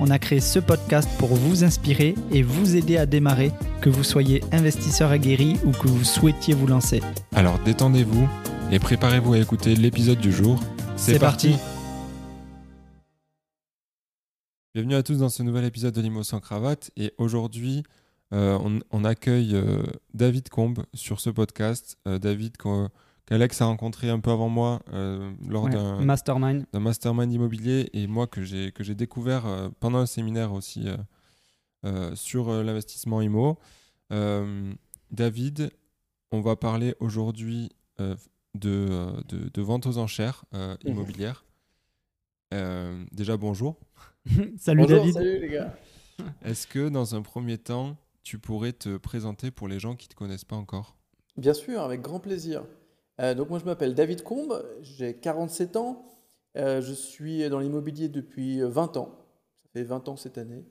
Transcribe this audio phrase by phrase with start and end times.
[0.00, 4.02] on a créé ce podcast pour vous inspirer et vous aider à démarrer, que vous
[4.02, 7.02] soyez investisseur aguerri ou que vous souhaitiez vous lancer.
[7.34, 8.26] Alors détendez-vous
[8.72, 10.58] et préparez-vous à écouter l'épisode du jour.
[10.96, 11.54] C'est parti.
[14.74, 17.82] Bienvenue à tous dans ce nouvel épisode de Limo sans cravate et aujourd'hui
[18.32, 19.82] euh, on, on accueille euh,
[20.14, 21.98] David Combe sur ce podcast.
[22.06, 22.56] Euh, David
[23.30, 26.66] qu'Alex a rencontré un peu avant moi euh, lors Ouais, d'un Mastermind.
[26.72, 30.88] d'un mastermind immobilier et moi que j'ai que j'ai découvert euh, pendant un séminaire aussi
[30.88, 30.96] euh,
[31.86, 33.58] euh, sur euh, l'investissement IMO.
[34.12, 34.72] Euh,
[35.12, 35.70] David,
[36.32, 38.16] on va parler aujourd'hui euh,
[38.54, 40.90] de, de, de vente aux enchères euh, Mhm.
[40.90, 41.44] immobilières.
[42.52, 43.78] Euh, déjà bonjour.
[44.58, 45.14] salut Bonjour, David.
[45.14, 45.74] salut les gars.
[46.44, 50.10] Est-ce que dans un premier temps, tu pourrais te présenter pour les gens qui ne
[50.10, 50.96] te connaissent pas encore?
[51.36, 52.64] Bien sûr, avec grand plaisir.
[53.20, 56.06] Euh, donc moi je m'appelle David Combe, j'ai 47 ans,
[56.56, 59.14] Euh, je suis dans l'immobilier depuis 20 ans.
[59.62, 60.64] Ça fait 20 ans cette année.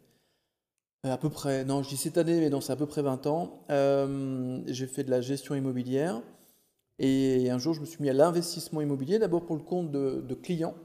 [1.05, 3.01] Euh, à peu près, non je dis cette année, mais non c'est à peu près
[3.01, 3.65] 20 ans.
[4.67, 6.21] J'ai fait de la gestion immobilière
[6.99, 10.21] et un jour je me suis mis à l'investissement immobilier, d'abord pour le compte de,
[10.27, 10.75] de clients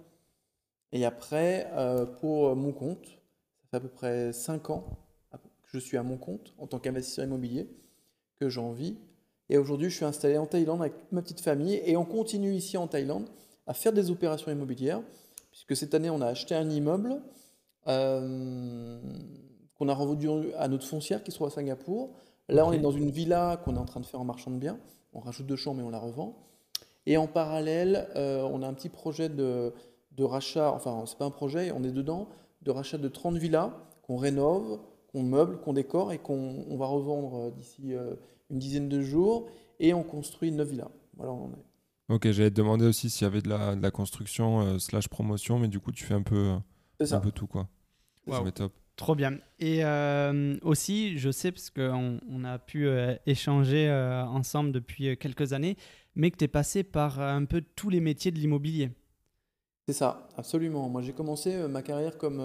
[0.92, 1.68] et après
[2.20, 3.06] pour mon compte.
[3.62, 4.98] Ça fait à peu près 5 ans
[5.32, 7.68] que je suis à mon compte en tant qu'investisseur immobilier,
[8.38, 8.96] que j'en vis.
[9.50, 12.54] Et aujourd'hui, je suis installé en Thaïlande avec toute ma petite famille et on continue
[12.54, 13.28] ici en Thaïlande
[13.66, 15.02] à faire des opérations immobilières,
[15.50, 17.22] puisque cette année, on a acheté un immeuble
[17.86, 18.98] euh,
[19.78, 22.10] qu'on a revendu à notre foncière qui se trouve à Singapour.
[22.48, 24.56] Là, on est dans une villa qu'on est en train de faire en marchand de
[24.56, 24.78] biens.
[25.12, 26.36] On rajoute deux chambres et on la revend.
[27.06, 29.74] Et en parallèle, euh, on a un petit projet de,
[30.12, 32.28] de rachat, enfin, c'est pas un projet, on est dedans,
[32.62, 33.70] de rachat de 30 villas
[34.02, 34.80] qu'on rénove,
[35.14, 38.14] qu'on meuble, qu'on décore et qu'on on va revendre euh, d'ici euh,
[38.50, 39.48] une dizaine de jours.
[39.80, 40.90] Et on construit 9 villas.
[41.16, 41.64] Voilà, où on en est.
[42.14, 45.08] Ok, j'allais te demander aussi s'il y avait de la, de la construction euh, slash
[45.08, 46.56] promotion, mais du coup, tu fais un peu,
[47.00, 47.68] euh, un peu tout, quoi.
[48.28, 48.42] Ça Wow.
[48.42, 48.72] va être top.
[48.96, 49.38] Trop bien.
[49.58, 55.08] Et euh, aussi, je sais, parce qu'on on a pu euh, échanger euh, ensemble depuis
[55.08, 55.76] euh, quelques années,
[56.14, 58.90] mais que tu es passé par euh, un peu tous les métiers de l'immobilier.
[59.88, 60.88] C'est ça, absolument.
[60.88, 62.40] Moi, j'ai commencé euh, ma carrière comme.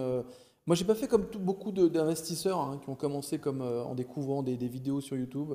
[0.70, 3.96] Moi, j'ai pas fait comme tout- beaucoup d'investisseurs hein, qui ont commencé comme euh, en
[3.96, 5.54] découvrant des, des vidéos sur YouTube,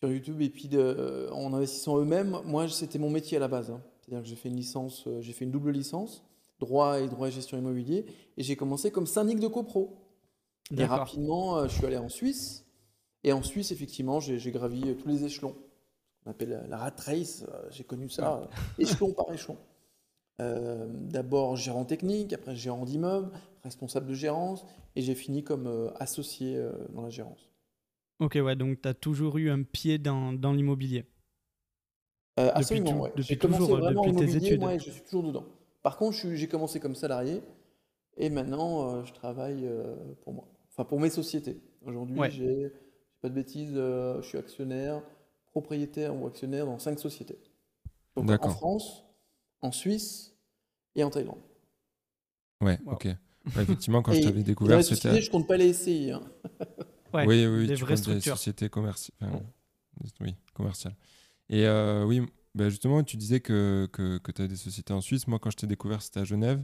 [0.00, 2.36] sur YouTube et puis de- euh, en investissant eux-mêmes.
[2.44, 3.70] Moi, c'était mon métier à la base.
[3.70, 3.80] hein.
[4.00, 6.24] C'est-à-dire que j'ai fait une licence, euh, j'ai fait une double licence,
[6.58, 8.04] droit et droit et gestion immobilier,
[8.36, 9.96] et j'ai commencé comme syndic de copro.
[10.72, 12.64] Et rapidement, je suis allé en Suisse.
[13.22, 15.54] Et en Suisse, effectivement, j'ai gravi tous les échelons.
[16.24, 17.46] On appelle la rat race.
[17.70, 19.56] J'ai connu ça échelon par échelon.
[20.40, 23.30] Euh, D'abord gérant technique, après gérant d'immeuble,
[23.66, 24.64] responsable de gérance,
[24.96, 27.50] et j'ai fini comme euh, associé euh, dans la gérance.
[28.18, 31.04] Ok, ouais, donc tu as toujours eu un pied dans, dans l'immobilier.
[32.38, 33.10] Euh, Depuis tout- ouais.
[33.10, 34.60] depuis J'ai commencé toujours, euh, vraiment depuis tes immobilier, études.
[34.60, 35.44] moi, et je suis toujours dedans.
[35.82, 37.42] Par contre, j'ai commencé comme salarié,
[38.16, 40.48] et maintenant, euh, je travaille euh, pour moi.
[40.70, 41.60] Enfin, pour mes sociétés.
[41.84, 42.30] Aujourd'hui, Ouais.
[42.30, 42.72] j'ai,
[43.22, 45.02] pas de bêtises, euh, je suis actionnaire,
[45.52, 47.38] propriétaire ou actionnaire dans cinq sociétés.
[48.16, 48.48] Donc en.
[48.50, 49.04] France,
[49.62, 50.36] en Suisse
[50.94, 51.40] et en Thaïlande.
[52.62, 52.94] Ouais, Wow.
[52.94, 53.08] ok.
[53.54, 55.20] Ouais, effectivement, quand Et je t'avais découvert, c'était.
[55.20, 56.10] je compte pas les SCI.
[56.12, 56.22] hein.
[57.14, 59.16] Ouais, oui, oui, des tu vraies comptes des sociétés commerciales.
[59.30, 60.06] Mm.
[60.20, 60.94] oui, commerciales.
[61.48, 62.20] Et euh, oui,
[62.54, 65.26] bah justement, tu disais que, que, que tu as des sociétés en Suisse.
[65.26, 66.62] Moi, quand je t'ai découvert, c'était à Genève.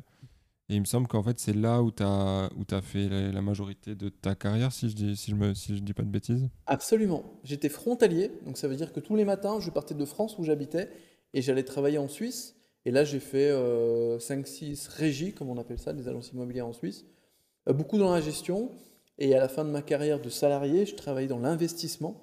[0.68, 3.30] Et il me semble qu'en fait, c'est là où tu as, où as fait la,
[3.32, 6.02] la majorité de ta carrière, si je dis, si je me, si je dis pas
[6.02, 6.48] de bêtises.
[6.66, 7.24] Absolument.
[7.44, 10.44] J'étais frontalier, donc ça veut dire que tous les matins, je partais de France où
[10.44, 10.90] j'habitais
[11.34, 12.56] et j'allais travailler en Suisse.
[12.84, 17.04] Et là, j'ai fait 5-6 régies, comme on appelle ça, des agences immobilières en Suisse.
[17.68, 18.70] Euh, beaucoup dans la gestion.
[19.18, 22.16] Et à la fin de ma carrière de salarié, je travaillais dans l'investissement,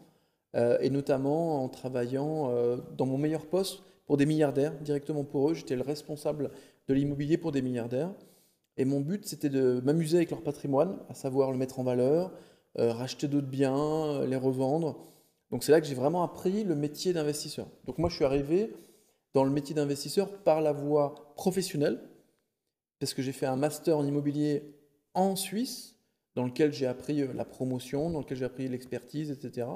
[0.56, 5.52] euh, et notamment en travaillant euh, dans mon meilleur poste pour des milliardaires, directement pour
[5.52, 5.54] eux.
[5.54, 6.52] J'étais le responsable
[6.88, 8.12] de l'immobilier pour des milliardaires.
[8.76, 12.32] Et mon but, c'était de m'amuser avec leur patrimoine, à savoir le mettre en valeur,
[12.80, 15.06] euh, racheter d'autres biens, euh, les revendre.
[15.52, 17.68] Donc c'est là que j'ai vraiment appris le métier d'investisseur.
[17.86, 18.74] Donc moi, je suis arrivé
[19.34, 22.00] dans le métier d'investisseur par la voie professionnelle,
[23.00, 24.76] parce que j'ai fait un master en immobilier
[25.14, 25.96] en Suisse,
[26.36, 29.68] dans lequel j'ai appris euh, la promotion, dans lequel j'ai appris l'expertise, etc.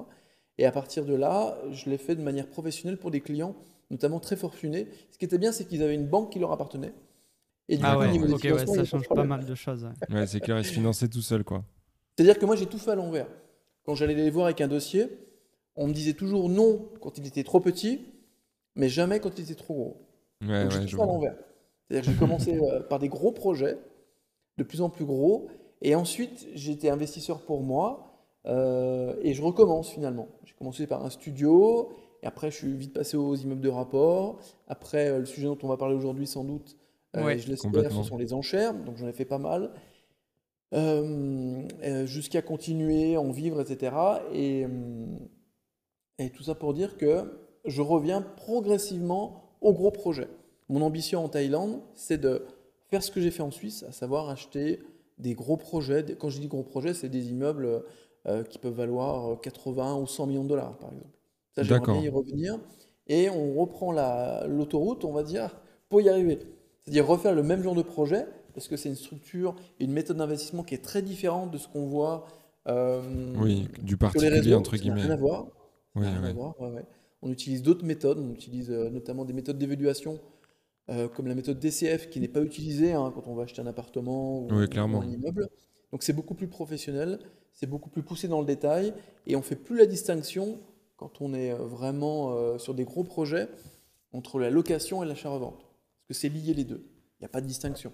[0.58, 3.56] Et à partir de là, je l'ai fait de manière professionnelle pour des clients,
[3.90, 4.88] notamment très fortunés.
[5.12, 6.94] Ce qui était bien, c'est qu'ils avaient une banque qui leur appartenait.
[7.70, 9.86] Et du Ah coup, ouais, niveau des ok, ouais, ça change pas mal de choses.
[9.86, 10.16] ouais.
[10.16, 11.64] Ouais, c'est clair, il se finançait tout seul, quoi.
[12.16, 13.28] C'est-à-dire que moi, j'ai tout fait à l'envers.
[13.86, 15.08] Quand j'allais les voir avec un dossier,
[15.76, 18.02] on me disait toujours non quand il était trop petit,
[18.76, 19.98] mais jamais quand il était trop gros.
[20.42, 21.36] Ouais, Donc ouais, fait à l'envers.
[21.88, 23.78] C'est-à-dire que j'ai commencé euh, par des gros projets,
[24.58, 25.48] de plus en plus gros,
[25.82, 28.10] et ensuite j'étais investisseur pour moi,
[28.46, 30.28] euh, et je recommence finalement.
[30.44, 31.92] J'ai commencé par un studio,
[32.22, 34.40] et après je suis vite passé aux immeubles de rapport.
[34.68, 36.78] Après, euh, le sujet dont on va parler aujourd'hui sans doute,
[37.16, 37.38] Ouais.
[37.38, 39.72] je l'espère, ce sont les enchères, donc j'en ai fait pas mal.
[42.06, 43.96] Jusqu'à continuer, en vivre, etc.
[44.34, 44.66] Et,
[46.18, 50.28] et tout ça pour dire que je reviens progressivement au gros projet.
[50.70, 52.46] Mon ambition en Thaïlande, c'est de
[52.88, 54.80] faire ce que j'ai fait en Suisse, à savoir acheter
[55.18, 56.04] des gros projets.
[56.20, 57.84] Quand je dis gros projets, c'est des immeubles
[58.28, 61.10] euh, qui peuvent valoir 80 ou 100 millions de dollars, par exemple.
[61.56, 62.60] Ça, j'aimerais y revenir.
[63.08, 65.56] Et on reprend la- l'autoroute, on va dire,
[65.90, 66.40] pour y arriver.
[66.84, 70.64] C'est-à-dire refaire le même genre de projet, parce que c'est une structure une méthode d'investissement
[70.64, 72.26] qui est très différente de ce qu'on voit
[72.68, 73.02] euh,
[73.38, 74.54] Oui, du particulier, réseaux.
[74.58, 75.14] entre Ça n'a rien guillemets.
[75.14, 75.48] à voir.
[75.96, 76.34] Oui, rien à oui.
[76.34, 76.86] voir, ouais, ouais.
[77.24, 80.20] On utilise d'autres méthodes, on utilise euh, notamment des méthodes d'évaluation,
[80.90, 83.68] euh, comme la méthode DCF, qui n'est pas utilisée hein, quand on va acheter un
[83.68, 85.02] appartement ou, Oui, ou clairement.
[85.02, 85.48] un immeuble.
[85.92, 87.20] Donc c'est beaucoup plus professionnel,
[87.54, 88.94] c'est beaucoup plus poussé dans le détail,
[89.26, 90.60] et on fait plus la distinction,
[90.98, 93.48] quand on est euh, vraiment euh, sur des gros projets,
[94.12, 95.60] entre la location et l'achat-revente.
[95.60, 96.86] Parce que c'est lié les deux.
[97.20, 97.94] Il n'y a pas de distinction.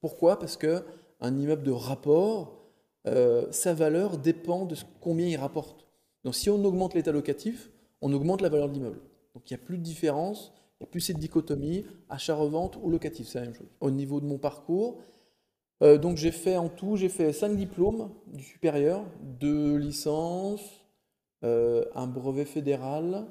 [0.00, 0.38] Pourquoi?
[0.38, 0.82] Parce que
[1.20, 2.64] un immeuble de rapport,
[3.06, 5.86] euh, sa valeur dépend de combien il rapporte.
[6.24, 7.70] Donc si on augmente l'état locatif,
[8.02, 9.00] on augmente la valeur de l'immeuble.
[9.34, 12.90] Donc il n'y a plus de différence, il n'y a plus cette dichotomie achat-revente ou
[12.90, 13.68] locatif, c'est la même chose.
[13.80, 14.98] Au niveau de mon parcours,
[15.82, 20.84] euh, donc j'ai fait en tout, j'ai fait cinq diplômes du supérieur, deux licences,
[21.44, 23.24] euh, un brevet fédéral.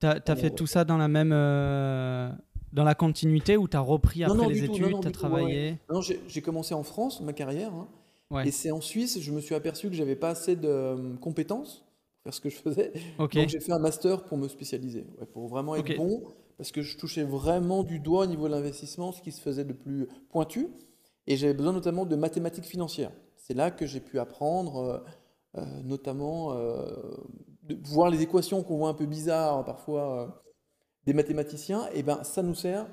[0.00, 1.32] T'as as fait tout ça dans la même.
[1.32, 2.30] euh,
[2.72, 5.12] dans la continuité ou t'as repris Non, après non, les non, études, du tout, ouais,
[5.12, 5.78] travaillé?
[5.88, 7.86] Non, j'ai commencé en France, ma carrière, hein,
[8.30, 8.48] Ouais.
[8.48, 11.84] et c'est en Suisse, je me suis aperçu que j'avais pas assez de compétences
[12.24, 12.92] faire ce que je faisais.
[13.18, 16.24] Donc j'ai fait un master pour me spécialiser, ouais, pour vraiment être bon,
[16.56, 19.64] parce que je touchais vraiment du doigt au niveau de l'investissement ce qui se faisait
[19.64, 20.68] de plus pointu,
[21.26, 23.12] et j'avais besoin notamment de mathématiques financières.
[23.36, 24.98] C'est là que j'ai pu apprendre, euh,
[25.58, 26.86] euh, notamment, euh,
[27.62, 30.42] de voir les équations qu'on voit un peu bizarres parfois
[31.06, 32.86] des mathématiciens, et ben ça nous sert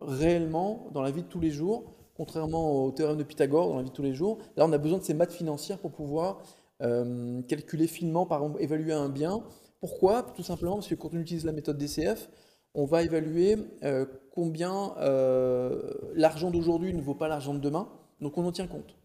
[0.00, 3.82] réellement dans la vie de tous les jours, contrairement au théorème de Pythagore dans la
[3.82, 4.38] vie de tous les jours.
[4.56, 6.42] Là, on a besoin de ces maths financières pour pouvoir
[6.82, 9.42] euh, calculer finement, par exemple, évaluer un bien.
[9.80, 10.22] Pourquoi?
[10.34, 12.28] Tout simplement parce que quand on utilise la méthode DCF,
[12.74, 17.88] on va évaluer euh, combien euh, l'argent d'aujourd'hui ne vaut pas l'argent de demain.
[18.20, 18.96] Donc on en tient compte.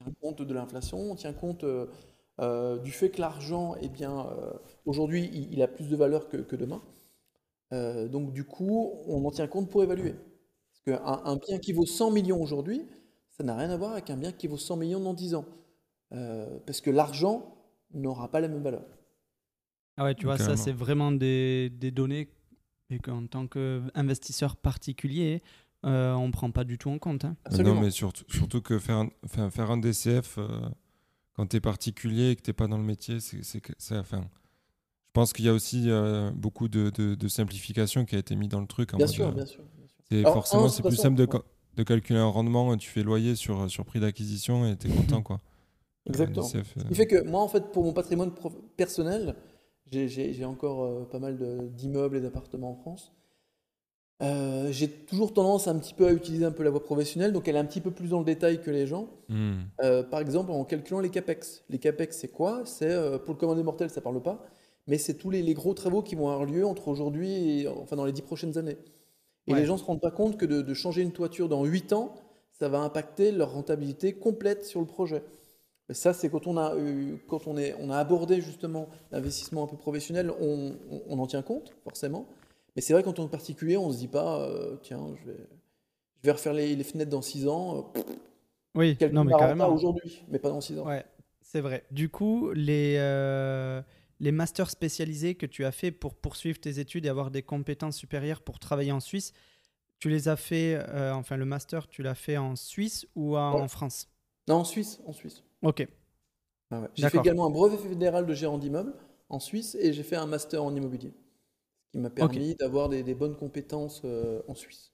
[0.00, 4.26] On tient compte de l'inflation, on tient compte du fait que l'argent, eh bien,
[4.84, 6.82] aujourd'hui, il, a plus de valeur que, demain.
[7.70, 10.14] Donc du coup, on en tient compte pour évaluer.
[10.84, 12.84] Parce qu'un un bien qui vaut 100 millions aujourd'hui,
[13.30, 15.44] ça n'a rien à voir avec un bien qui vaut 100 millions dans 10 ans.
[16.12, 17.54] Euh, parce que l'argent
[17.94, 18.84] n'aura pas la même valeur.
[19.96, 22.28] Ah ouais, tu vois, ça, c'est vraiment des, des données
[22.90, 25.42] et qu'en tant qu'investisseur particulier,
[25.84, 27.24] euh, on ne prend pas du tout en compte.
[27.24, 27.36] hein.
[27.44, 27.74] Absolument.
[27.74, 30.48] Non, mais surtout, surtout que faire un, enfin, faire un DCF euh,
[31.34, 33.40] quand tu es particulier et que tu pas dans le métier, c'est
[33.98, 38.18] enfin, je pense qu'il y a aussi euh, beaucoup de, de, de simplification qui a
[38.18, 38.94] été mis dans le truc.
[38.94, 39.62] en Bien mode, sûr, bien sûr.
[39.76, 39.96] bien sûr.
[40.10, 41.40] c'est- Alors, forcément, c'est plus façon, simple de, ouais.
[41.76, 42.76] de calculer un rendement.
[42.76, 45.22] Tu fais loyer sur, sur prix d'acquisition et tu es content.
[45.22, 45.40] Quoi.
[46.06, 46.46] Exactement.
[46.46, 48.32] DCF, Ce euh, qui fait que moi, en fait, pour mon patrimoine
[48.76, 49.36] personnel,
[49.90, 51.38] j'ai- encore euh, pas mal
[51.74, 53.12] d'immeubles et d'appartements en France.
[54.22, 57.48] Euh, j'ai toujours tendance un petit peu à utiliser un peu la voie professionnelle, donc
[57.48, 59.08] elle est un petit peu plus dans le détail que les gens.
[59.28, 59.54] hmm.
[59.82, 61.64] Euh, par exemple, en calculant les CAPEX.
[61.68, 62.62] Les CAPEX, c'est quoi?
[62.64, 64.44] C'est euh, pour le commandé mortel, ça parle pas,
[64.86, 67.96] mais c'est tous les, les gros travaux qui vont avoir lieu entre aujourd'hui et enfin
[67.96, 68.76] dans les dix prochaines années.
[69.48, 69.58] Et Ouais.
[69.58, 72.14] les gens se rendent pas compte que de, de changer une toiture dans 8 ans,
[72.52, 75.24] ça va impacter leur rentabilité complète sur le projet.
[75.92, 79.64] Et ça, c'est quand on a eu- quand on est, on a abordé justement l'investissement
[79.64, 82.26] un peu professionnel, on, on- on en tient compte forcément.
[82.74, 85.38] Mais c'est vrai quand on est particulier, on se dit pas, euh, tiens, je vais,
[86.22, 87.90] je vais refaire les, les fenêtres dans 6 ans.
[87.96, 88.02] euh,
[88.74, 89.68] Oui, non, mais carrément.
[89.74, 90.86] aujourd'hui, mais pas dans 6 ans.
[90.86, 91.04] Ouais,
[91.42, 91.84] c'est vrai.
[91.90, 93.82] Du coup, les, euh,
[94.20, 97.96] les masters spécialisés que tu as fait pour poursuivre tes études et avoir des compétences
[97.98, 99.34] supérieures pour travailler en Suisse,
[99.98, 103.56] tu les as fait, euh, enfin le master, tu l'as fait en Suisse ou en,
[103.56, 103.60] Ouais.
[103.60, 104.08] en France?
[104.48, 105.42] Non, en Suisse, en Suisse.
[105.62, 105.86] Ok.
[106.70, 106.88] Ah ouais.
[106.94, 108.94] J'ai fait également un brevet fédéral de gérant d'immeuble
[109.28, 111.12] en Suisse et j'ai fait un master en immobilier,
[111.86, 114.92] ce qui m'a permis d'avoir des, des bonnes compétences euh, en Suisse.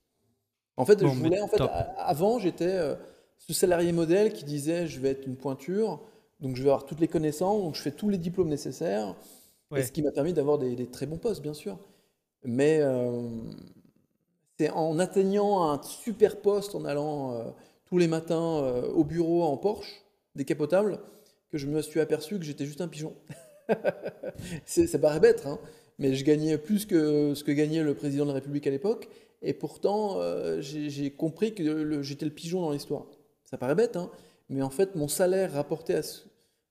[0.77, 1.61] En fait, Bon, je voulais, en fait,
[1.97, 2.95] avant, j'étais euh,
[3.39, 6.01] ce salarié modèle qui disait je vais être une pointure,
[6.41, 9.17] donc je vais avoir toutes les connaissances, donc je fais tous les diplômes nécessaires,
[9.71, 9.81] Ouais.
[9.81, 11.79] et ce qui m'a permis d'avoir des, des très bons postes, bien sûr.
[12.45, 13.29] Mais euh,
[14.59, 18.61] c'est en atteignant un super poste, en allant tous les matins
[18.95, 20.05] au bureau en Porsche
[20.39, 21.01] décapotable,
[21.51, 23.15] que je me suis aperçu que j'étais juste un pigeon.
[24.65, 25.59] ça paraît bête, hein,
[25.99, 29.09] mais je gagnais plus que ce que gagnait le président de la République à l'époque.
[29.43, 33.07] Et pourtant, euh, j'ai compris que j'étais le pigeon dans l'histoire.
[33.45, 34.11] Ça paraît bête, hein,
[34.49, 36.01] mais en fait, mon salaire rapporté à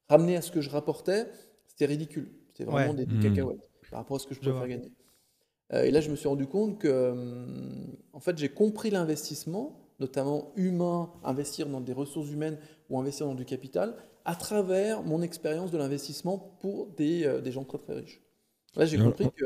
[0.09, 1.27] ramené à ce que je rapportais,
[1.67, 2.29] c'était ridicule.
[2.49, 3.19] C'était vraiment des, mmh.
[3.19, 4.91] cacahuètes par rapport à ce que je pouvais faire gagner.
[5.73, 9.79] Euh, et là, je me suis rendu compte que, hum, en fait, j'ai compris l'investissement,
[9.99, 12.57] notamment humain, investir dans des ressources humaines
[12.89, 17.51] ou investir dans du capital, à travers mon expérience de l'investissement pour des, euh, des,
[17.51, 18.21] gens très très riches.
[18.75, 19.45] Là, j'ai compris que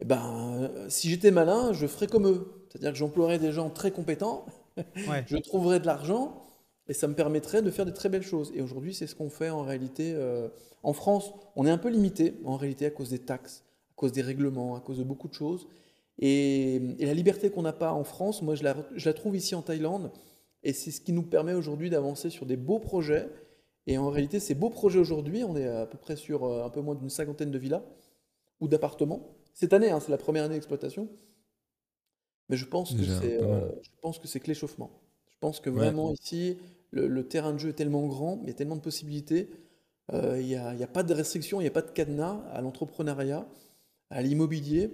[0.00, 2.66] eh ben, si j'étais malin, je ferais comme eux.
[2.68, 4.46] C'est-à-dire que j'emploierais des gens très compétents,
[5.26, 6.44] je trouverais de l'argent
[6.88, 8.52] et ça me permettrait de faire de très belles choses.
[8.54, 10.12] Et aujourd'hui, c'est ce qu'on fait en réalité.
[10.14, 10.48] Euh,
[10.82, 14.12] en France, on est un peu limité en réalité à cause des taxes, à cause
[14.12, 15.66] des règlements, à cause de beaucoup de choses.
[16.18, 19.54] Et, la liberté qu'on n'a pas en France, moi, je la, je la, trouve ici
[19.54, 20.10] en Thaïlande.
[20.64, 23.28] Et c'est ce qui nous permet aujourd'hui d'avancer sur des beaux projets.
[23.86, 26.70] Et en réalité, ces beaux projets aujourd'hui, on est à peu près sur euh, un
[26.70, 27.82] peu moins d'une cinquantaine de villas
[28.60, 31.08] ou d'appartements cette année, hein, c'est la première année d'exploitation.
[32.48, 34.90] Mais je pense, que c'est, euh, je pense que c'est que l'échauffement.
[35.30, 36.58] Je pense que vraiment ici,
[36.90, 39.48] le, terrain de jeu est tellement grand, il y a tellement de possibilités.
[40.12, 42.60] Euh, il n'y a, a, pas de restrictions, il n'y a pas de cadenas à
[42.60, 43.48] l'entrepreneuriat,
[44.10, 44.90] à l'immobilier.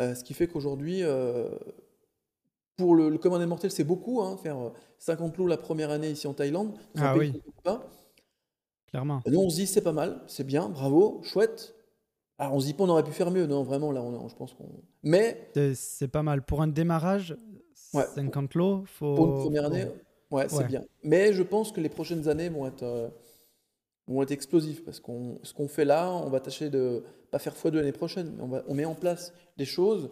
[0.00, 1.02] Euh, ce qui fait qu'aujourd'hui,
[2.76, 4.22] pour le, le commandant mortel, c'est beaucoup.
[4.22, 6.74] Hein, faire 50 lots la première année ici en Thaïlande.
[6.96, 7.40] Ah oui.
[7.62, 7.86] Pas.
[8.88, 9.22] Clairement.
[9.26, 11.74] nous, on se dit, c'est pas mal, c'est bien, bravo, chouette.
[12.38, 14.34] Alors on se dit pas on aurait pu faire mieux, non vraiment là on, je
[14.34, 14.68] pense qu'on.
[15.02, 17.36] Mais c'est pas mal pour un démarrage.
[17.74, 19.14] 50 lots, faut.
[19.14, 19.86] Pour une première année,
[20.32, 20.82] ouais, c'est bien.
[21.04, 23.08] Mais je pense que les prochaines années vont être euh,
[24.08, 27.56] vont être explosives parce qu'on ce qu'on fait là, on va tâcher de pas faire
[27.56, 30.10] fois deux l'année prochaine, mais on, va, on met en place des choses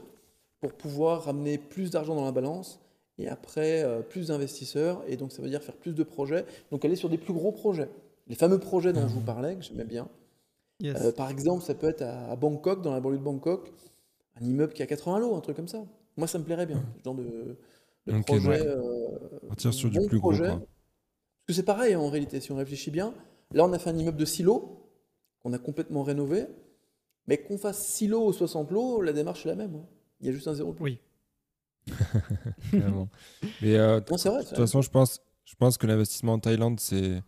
[0.63, 2.79] pour pouvoir ramener plus d'argent dans la balance
[3.19, 6.47] et après euh, plus d'investisseurs et donc ça veut dire faire plus de projets.
[6.71, 7.91] Donc aller sur des plus gros projets,
[8.29, 10.09] les fameux projets dont je vous parlais que j'aimais bien.
[10.85, 13.73] Euh, par exemple, ça peut être à, Bangkok, dans la banlieue de Bangkok,
[14.41, 15.85] un immeuble qui a 80 lots, un truc comme ça.
[16.17, 17.57] Moi, ça me plairait bien, ce genre de,
[18.23, 18.65] projet.
[19.51, 20.31] on tire sur du plus gros.
[20.31, 20.61] Parce
[21.49, 23.15] que c'est pareil en réalité, si on réfléchit bien.
[23.53, 24.89] Là, on a fait un immeuble de 6 lots,
[25.43, 26.47] qu'on a complètement rénové.
[27.27, 29.75] Mais qu'on fasse 6 lots ou 60 lots, la démarche est la même.
[29.75, 29.87] Hein.
[30.23, 30.75] Il y a juste un zéro.
[30.79, 31.01] Oui.
[32.73, 37.23] Mais euh, de toute façon, je pense, je pense que l'investissement en Thaïlande, c'est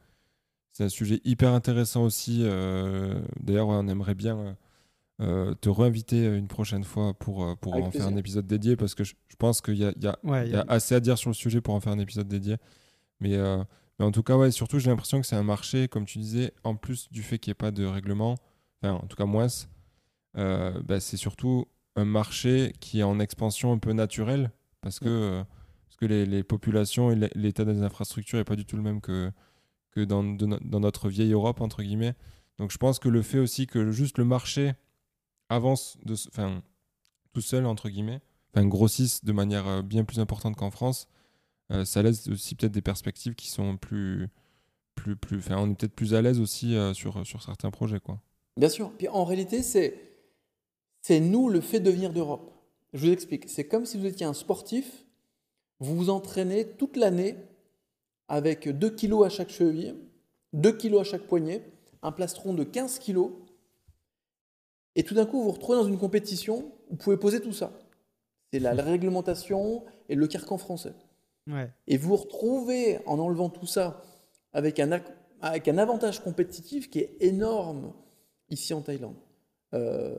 [0.71, 2.43] c'est un sujet hyper intéressant aussi.
[2.43, 4.57] Euh, d'ailleurs, on aimerait bien
[5.21, 9.05] euh, te réinviter une prochaine fois pour, pour en faire un épisode dédié parce que
[9.05, 10.07] je, pense qu'il y, y, y
[10.57, 12.57] a, assez à dire sur le sujet pour en faire un épisode dédié.
[13.21, 13.37] Mais,
[13.99, 16.53] mais en tout cas, ouais, surtout, j'ai l'impression que c'est un marché, comme tu disais,
[16.65, 18.35] en plus du fait qu'il n'y ait pas de règlement,
[18.83, 19.47] enfin, en tout cas, moins,
[20.35, 25.43] bah, c'est surtout un marché qui est en expansion un peu naturelle parce que,
[25.87, 29.01] parce que les, les populations et l'état des infrastructures n'est pas du tout le même
[29.01, 29.31] que
[29.95, 32.15] que dans, dans, notre vieille Europe, entre guillemets.
[32.59, 34.75] Donc je pense que le fait aussi que juste le marché
[35.49, 36.63] avance de, enfin,
[37.33, 38.21] tout seul, entre guillemets,
[38.53, 41.09] enfin, grossisse de manière euh, bien plus importante qu'en France,
[41.71, 44.29] euh, ça laisse aussi peut-être des perspectives qui sont plus.
[44.95, 48.01] plus, plus enfin, on est peut-être plus à l'aise aussi euh, sur, sur certains projets.
[48.01, 48.21] Quoi.
[48.57, 48.93] Bien sûr.
[48.97, 50.14] Puis en réalité, c'est,
[51.05, 52.51] c'est nous le fait de venir d'Europe.
[52.95, 53.51] Je vous explique.
[53.51, 55.05] C'est comme si vous étiez un sportif,
[55.79, 57.37] vous vous entraînez toute l'année
[58.29, 59.97] avec 2 kg à chaque cheville,
[60.55, 61.63] 2 kg à chaque poignet,
[62.01, 63.27] un plastron de 15 kg.
[64.97, 67.79] Et tout d'un coup, vous vous retrouvez dans une compétition, vous pouvez poser tout ça.
[68.51, 70.95] C'est la, réglementation et le carcan français.
[71.87, 74.03] Et vous vous retrouvez en enlevant tout ça
[74.55, 75.03] avec un,
[75.43, 77.93] avec un avantage compétitif qui est énorme
[78.49, 79.17] ici en Thaïlande.
[79.75, 80.15] Euh,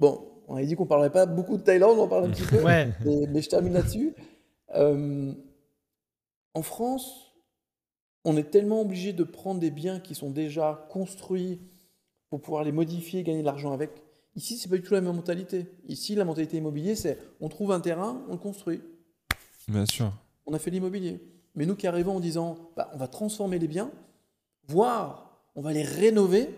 [0.00, 2.30] bon, on a dit qu'on ne parlerait pas beaucoup de Thaïlande, on en parle un
[2.30, 4.14] petit peu, mais, je termine là-dessus.
[4.74, 5.32] Euh,
[6.54, 7.34] en France,
[8.24, 11.60] on est tellement obligé de prendre des biens qui sont déjà construits
[12.30, 13.90] pour pouvoir les modifier, gagner de l'argent avec.
[14.36, 15.66] Ici, c'est pas du tout la même mentalité.
[15.86, 18.82] Ici, la mentalité immobilière, c'est on trouve un terrain, on le construit.
[19.68, 20.12] Bien sûr.
[20.46, 21.20] On a fait l'immobilier.
[21.54, 23.90] Mais nous qui arrivons en disant, bah, on va transformer les biens,
[24.66, 25.24] voire
[25.54, 26.50] on va les rénover,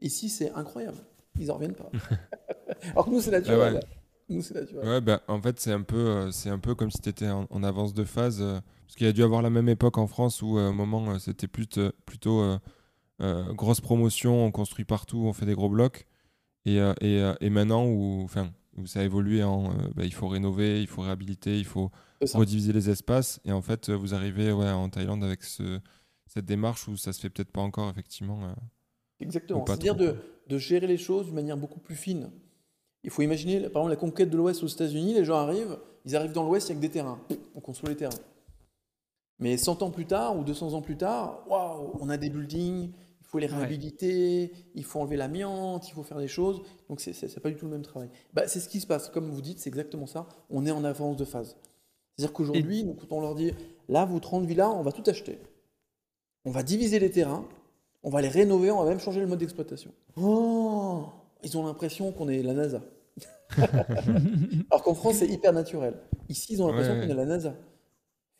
[0.00, 0.98] ici, c'est incroyable.
[1.38, 1.90] Ils n'en reviennent pas.
[2.90, 3.80] Alors que nous, c'est naturel.
[4.28, 4.88] Nous, c'est naturel.
[4.88, 7.28] Ouais, bah, en fait, c'est un, peu, euh, c'est un peu comme si tu étais
[7.28, 8.40] en, avance de phase.
[8.40, 8.60] Euh,
[8.92, 11.12] parce qu'il y a dû avoir la même époque en France où, à un moment,
[11.12, 12.58] euh, c'était plutôt, plutôt euh,
[13.22, 16.06] euh, grosse promotion, on construit partout, on fait des gros blocs.
[16.66, 20.82] Et, et, et maintenant, où, enfin, où ça a évolué en bah, il faut rénover,
[20.82, 21.90] il faut réhabiliter, il faut
[22.34, 23.40] rediviser les espaces.
[23.46, 25.80] Et en fait, vous arrivez ouais, en Thaïlande avec ce,
[26.26, 28.54] cette démarche où ça se fait peut-être pas encore, effectivement.
[29.20, 29.64] Exactement.
[29.66, 30.16] C'est-à-dire de,
[30.48, 32.30] de, gérer les choses d'une manière beaucoup plus fine.
[33.04, 36.16] Il faut imaginer, par exemple, la conquête de l'Ouest aux États-Unis, les gens arrivent, ils
[36.16, 37.18] arrivent dans l'Ouest, il n'y a que des terrains.
[37.54, 38.18] On construit les terrains.
[39.38, 42.90] Mais 100 ans plus tard ou 200 ans plus tard, waouh, on a des buildings,
[43.20, 46.62] il faut les réhabiliter, il faut enlever l'amiante, il faut faire des choses.
[46.88, 48.08] Donc, c'est n'est pas du tout le même travail.
[48.34, 49.08] Bah, c'est ce qui se passe.
[49.08, 50.28] Comme vous dites, c'est exactement ça.
[50.50, 51.56] On est en avance de phase.
[52.16, 53.52] C'est-à-dire qu'aujourd'hui, quand on leur dit,
[53.88, 55.38] là, vous 30 villas, on va tout acheter.
[56.44, 57.48] On va diviser les terrains,
[58.02, 59.92] on va les rénover, on va même changer le mode d'exploitation.
[60.16, 61.06] Oh
[61.42, 62.80] Ils ont l'impression qu'on est la NASA.
[64.70, 65.94] Alors qu'en France, c'est hyper naturel.
[66.28, 67.54] Ici, ils ont l'impression qu'on est la NASA.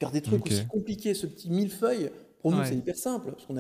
[0.00, 2.10] Faire des trucs aussi compliqués, ce petit millefeuille,
[2.40, 3.32] pour nous, c'est hyper simple.
[3.32, 3.56] Parce qu'on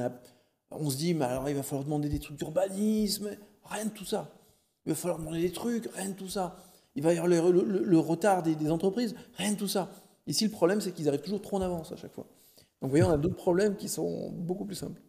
[0.70, 3.30] on se dit, mais alors il va falloir demander des trucs d'urbanisme,
[3.64, 4.32] rien de tout ça.
[4.84, 6.56] Il va falloir demander des trucs, rien de tout ça.
[6.94, 9.90] Il va y avoir le, retard des, entreprises, rien de tout ça.
[10.26, 12.24] Ici, le problème, c'est qu'ils arrivent toujours trop en avance à chaque fois.
[12.80, 15.00] Donc, vous voyez, on a d'autres problèmes qui sont beaucoup plus simples.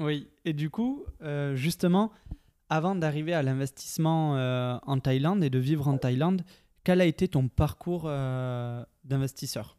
[0.00, 2.10] Oui, et du coup, euh, justement,
[2.72, 6.42] avant d'arriver à l'investissement euh, en Thaïlande et de vivre en Thaïlande,
[6.84, 9.76] quel a été ton parcours euh, d'investisseur?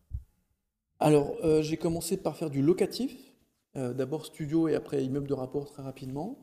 [0.99, 3.33] Alors, j'ai commencé par faire du locatif,
[3.75, 6.37] d'abord studio et après immeuble de rapport très rapidement.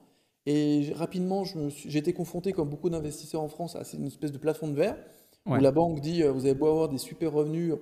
[0.45, 4.69] Et rapidement, j'ai été confronté, comme beaucoup d'investisseurs en France, à une espèce de plafond
[4.69, 4.99] de verre,
[5.47, 7.73] où la banque dit, vous avez beau avoir des super revenus,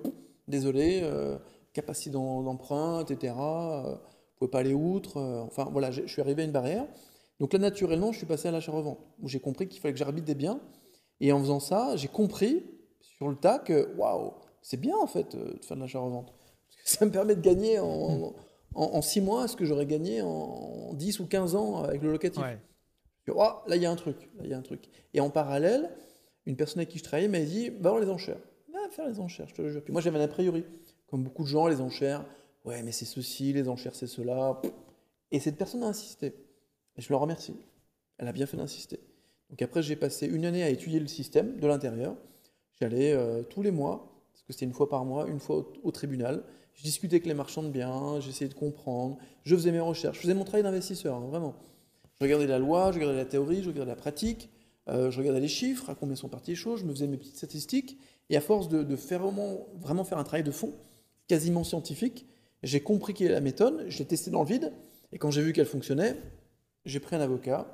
[0.47, 1.03] désolé,
[1.73, 3.33] capacité d'emprunt, etc
[4.39, 5.17] pouvez pas aller outre.
[5.17, 6.85] Euh, enfin, voilà, je suis arrivé à une barrière.
[7.39, 10.25] Donc là, naturellement, je suis passé à l'achat-revente, où j'ai compris qu'il fallait que j'arbitre
[10.25, 10.59] des biens.
[11.21, 12.63] Et en faisant ça, j'ai compris
[13.01, 16.33] sur le tas que, waouh, c'est bien en fait euh, de faire de l'achat-revente.
[16.85, 18.33] Ça me permet de gagner en,
[18.73, 22.43] en, 6 mois ce que j'aurais gagné en 10 ou 15 ans avec le locatif.
[23.27, 24.17] Oh, là, il y a un truc.
[24.37, 24.89] Là, il y a un truc.
[25.13, 25.91] Et en parallèle,
[26.45, 28.39] une personne avec qui je travaillais m'a dit, va voir les enchères.
[28.73, 29.83] Va faire les enchères, je te le jure.
[29.83, 30.65] Puis moi, j'avais un a priori.
[31.07, 32.25] Comme beaucoup de gens, les enchères,
[32.65, 34.59] ouais, mais c'est ceci, les enchères, c'est cela.
[35.31, 36.33] Et cette personne a insisté.
[36.99, 37.55] Et je le remercie.
[38.17, 38.99] Elle a bien fait d'insister.
[39.49, 42.13] Donc après, j'ai passé une année à étudier le système de l'intérieur.
[42.79, 45.91] J'allais euh, tous les mois, parce que c'était une fois par mois, une fois au,
[45.91, 46.43] tribunal.
[46.75, 49.17] Je discutais avec les marchands de biens, j'essayais de comprendre.
[49.45, 50.17] Je faisais mes recherches.
[50.17, 51.55] Je faisais mon travail d'investisseur, hein, vraiment.
[52.19, 54.49] Je regardais la loi, je regardais la théorie, je regardais la pratique.
[54.89, 57.17] Euh, je regardais les chiffres, à combien sont parties les choses, je me faisais mes
[57.17, 57.97] petites statistiques.
[58.29, 60.73] Et à force de, faire vraiment, vraiment faire un travail de fond,
[61.29, 62.25] quasiment scientifique,
[62.61, 64.73] j'ai compris quelle est la méthode, j'ai testé dans le vide,
[65.13, 66.17] et quand j'ai vu qu'elle fonctionnait,
[66.85, 67.67] j'ai pris un avocat,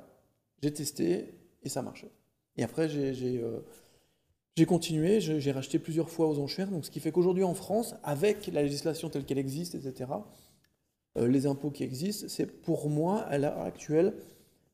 [0.62, 2.10] j'ai testé, et ça marchait.
[2.56, 3.60] Et après, j'ai euh,
[4.66, 8.46] continué, j'ai racheté plusieurs fois aux enchères, donc ce qui fait qu'aujourd'hui en France, avec
[8.48, 10.10] la législation telle qu'elle existe, etc.,
[11.18, 14.14] euh, les impôts qui existent, c'est pour moi, à l'heure actuelle,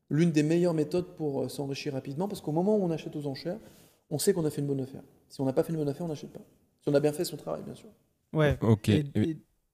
[0.09, 3.27] l'une des meilleures méthodes pour euh, s'enrichir rapidement, parce qu'au moment où on achète aux
[3.27, 3.59] enchères,
[4.09, 5.03] on sait qu'on a fait une bonne affaire.
[5.29, 6.45] Si on n'a pas fait une bonne affaire, on n'achète pas.
[6.81, 7.89] Si on a bien fait son travail, bien sûr.
[8.33, 8.57] Ouais.
[8.61, 8.89] Ok.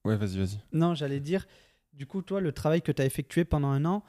[0.06, 0.60] Ouais, vas-y, vas-y.
[0.72, 1.45] Non, j'allais dire,
[1.93, 4.04] du coup, toi, le travail que tu as effectué pendant un an,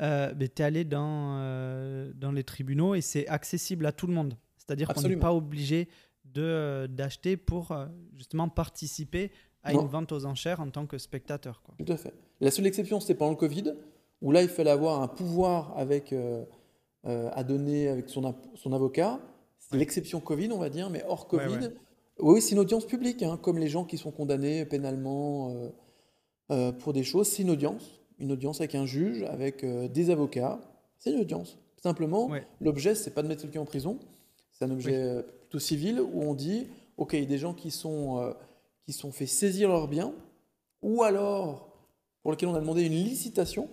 [0.00, 4.12] euh, tu es allé dans, euh, dans les tribunaux et c'est accessible à tout le
[4.12, 4.36] monde.
[4.56, 5.88] C'est-à-dire qu'on n'est pas obligé
[6.24, 9.30] de, d'acheter pour euh, justement participer
[9.62, 11.62] à une vente aux enchères en tant que spectateur.
[11.62, 11.74] Quoi.
[11.84, 12.14] Tout à fait.
[12.40, 13.74] La seule exception, c'était pendant le Covid,
[14.22, 16.44] où là, il fallait avoir un pouvoir avec, euh,
[17.04, 19.20] à donner avec son, son avocat.
[19.58, 21.70] C'est l'exception Covid, on va dire, mais hors Covid,
[22.18, 25.68] oui, c'est une audience publique, hein, comme les gens qui sont condamnés pénalement euh,
[26.50, 27.28] euh, pour des choses.
[27.28, 30.58] C'est une audience, une audience avec un juge, avec euh, des avocats.
[30.98, 31.58] C'est une audience.
[31.82, 33.98] Simplement, l'objet, c'est pas de mettre quelqu'un en prison.
[34.50, 37.70] C'est un objet plutôt civil où on dit, ok, il y a des gens qui
[37.70, 38.34] sont
[38.86, 40.12] qui sont fait saisir leurs biens,
[40.82, 41.68] ou alors
[42.22, 43.68] pour lesquels on a demandé une licitation.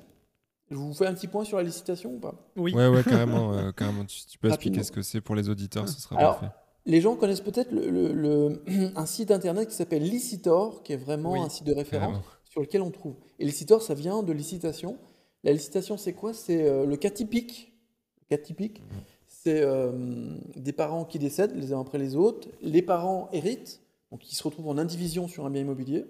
[0.69, 2.35] Je vous fais un petit point sur la licitation ou pas?
[2.55, 2.73] Oui.
[2.73, 4.05] Ouais, ouais, carrément, carrément.
[4.05, 6.49] Tu, peux expliquer ce que c'est pour les auditeurs, ce sera parfait.
[6.85, 8.61] Les gens connaissent peut-être le,
[8.95, 12.23] un site internet qui s'appelle Licitor, qui est vraiment un site de référence
[12.53, 13.15] sur lequel on trouve.
[13.39, 14.99] Et Licitor, ça vient de licitation.
[15.43, 16.35] La licitation, c'est quoi?
[16.35, 17.73] C'est euh, le cas typique.
[18.21, 18.83] Le cas typique,
[19.25, 22.47] c'est euh, des parents qui décèdent les uns après les autres.
[22.61, 26.05] Les parents héritent, donc ils se retrouvent en indivision sur un bien immobilier.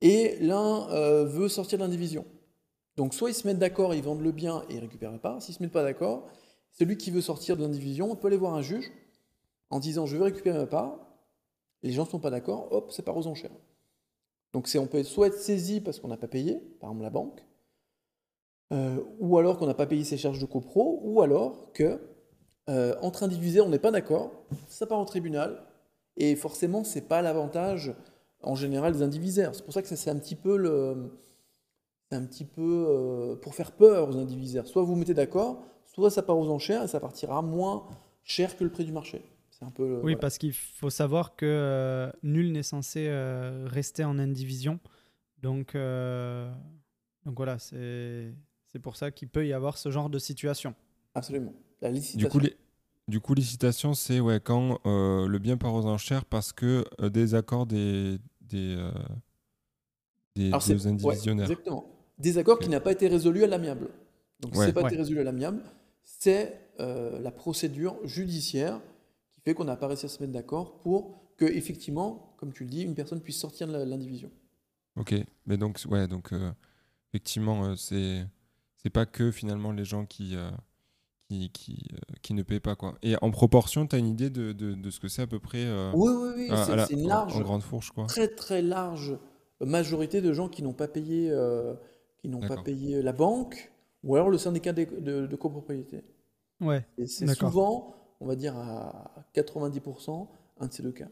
[0.00, 2.24] Et l'un euh, veut sortir de l'indivision.
[2.96, 5.40] Donc soit ils se mettent d'accord, ils vendent le bien et ils récupèrent la part.
[5.40, 6.26] S'ils ne se mettent pas d'accord,
[6.72, 8.90] celui qui veut sortir de l'indivision peut aller voir un juge
[9.70, 10.98] en disant je veux récupérer ma part,
[11.84, 13.52] les gens ne sont pas d'accord, hop, c'est part aux enchères.
[14.52, 17.44] Donc on peut soit être saisi parce qu'on n'a pas payé, par exemple la banque,
[18.72, 22.00] euh, ou alors qu'on n'a pas payé ses charges de copro, ou alors que
[22.68, 24.32] euh, entre indivisaires on n'est pas d'accord,
[24.68, 25.64] ça part au tribunal,
[26.16, 27.94] et forcément c'est pas l'avantage
[28.42, 29.54] en général des indivisaires.
[29.54, 30.56] C'est pour ça que c'est un petit peu
[32.10, 34.66] un petit peu euh, pour faire peur aux indivisaires.
[34.66, 37.86] Soit vous, vous mettez d'accord, soit ça part aux enchères et ça partira moins
[38.22, 39.22] cher que le prix du marché.
[39.60, 44.18] Un peu, oui, parce qu'il faut savoir que euh, nul n'est censé euh, rester en
[44.18, 44.78] indivision.
[45.42, 46.48] Donc, euh,
[47.24, 48.32] donc voilà, c'est
[48.82, 50.74] pour ça qu'il peut y avoir ce genre de situation.
[51.14, 51.52] Absolument.
[51.80, 52.28] La licitation.
[52.28, 52.56] Du coup, les...
[53.08, 57.66] Du coup, licitation, c'est ouais, quand le bien part aux enchères parce que des accords
[57.66, 58.76] des, des,
[60.36, 60.52] des,
[60.86, 61.50] indivisionnaires.
[61.50, 61.86] exactement.
[62.18, 63.88] Des accords qui n'ont pas été résolus à l'amiable.
[64.40, 64.66] Donc, Ouais.
[64.66, 64.88] c'est pas Ouais.
[64.88, 65.62] été résolu à l'amiable,
[66.04, 68.80] c'est euh, la procédure judiciaire
[69.48, 72.68] fait qu'on n'a pas réussi à se mettre d'accord pour que, effectivement, comme tu le
[72.70, 74.30] dis, une personne puisse sortir de l'indivision.
[74.96, 75.14] Ok,
[75.46, 76.50] mais donc, ouais, donc euh,
[77.10, 78.26] effectivement, euh, c'est
[78.76, 80.50] c'est pas que finalement les gens qui, euh,
[81.28, 82.76] qui, qui, euh, qui ne paient pas.
[82.76, 82.96] Quoi.
[83.02, 85.38] Et en proportion, tu as une idée de, de, de ce que c'est à peu
[85.38, 88.06] près euh, Oui, oui, oui, c'est la- c'est une large, en, grande fourche quoi?
[88.06, 89.16] très très large
[89.60, 91.74] majorité de gens qui n'ont pas payé, euh,
[92.18, 93.72] qui n'ont pas payé la banque
[94.04, 96.04] ou alors le syndicat de, de copropriété.
[96.60, 96.84] Ouais.
[96.98, 97.50] Et c'est D'accord.
[97.50, 100.28] souvent, on va dire à 90%,
[100.60, 101.08] un de ces deux cas.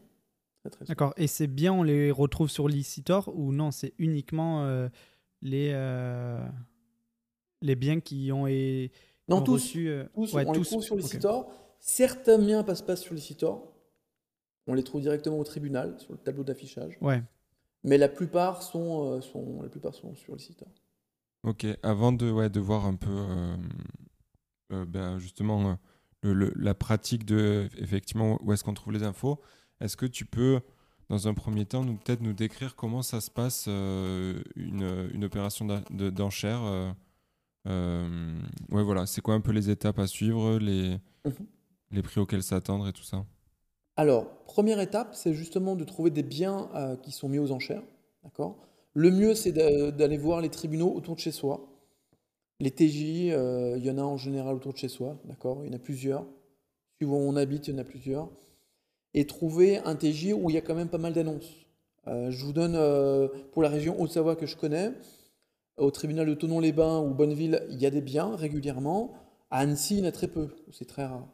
[0.87, 1.13] D'accord.
[1.15, 4.89] Et ces biens, on les retrouve sur Licitor ou non C'est uniquement euh,
[5.41, 6.45] les, euh,
[7.61, 8.91] les biens qui ont, qui
[9.29, 9.87] Non, ont tous, reçu.
[9.87, 11.09] euh, tous, ouais, on les trouve sur les Ok.
[11.11, 11.49] Citor.
[11.79, 13.71] Certains biens passent pas sur les Citor.
[14.67, 16.97] On les trouve directement au tribunal, sur le tableau d'affichage.
[16.99, 17.23] Ouais.
[17.85, 20.67] Mais la plupart sont, euh, sont, la plupart sont sur les Citor.
[21.43, 23.55] Ok, avant de, ouais, de voir un peu euh,
[24.73, 25.73] euh, ben, justement euh,
[26.21, 29.39] le- le- la pratique de effectivement où est-ce qu'on trouve les infos,
[29.81, 30.61] est-ce que tu peux
[31.09, 35.23] dans un premier temps nous peut-être nous décrire comment ça se passe euh, une, une
[35.25, 36.91] opération d'enchère euh,
[37.67, 38.39] euh,
[38.71, 41.33] Ouais voilà, c'est quoi un peu les étapes à suivre, les, Mhm.
[41.91, 43.25] les prix auxquels s'attendre et tout ça?
[43.95, 47.83] Alors, première étape, c'est justement de trouver des biens euh, qui sont mis aux enchères.
[48.23, 48.57] D'accord?
[48.93, 51.67] Le mieux, c'est d'a- d'aller voir les tribunaux autour de chez soi.
[52.59, 55.17] Les TJ, euh, il y en a en général autour de chez soi.
[55.25, 56.25] D'accord Il y en a plusieurs.
[56.97, 58.29] Suivant où on habite, il y en a plusieurs.
[59.13, 61.67] Et trouver un TJ où il y a quand même pas mal d'annonces.
[62.07, 64.91] Euh, je vous donne, euh, pour la région Haute-Savoie que je connais,
[65.77, 69.13] au tribunal de Tonon-les-Bains ou Bonneville, il y a des biens régulièrement.
[69.51, 70.49] À Annecy, il y en a très peu.
[70.71, 71.27] C'est très rare.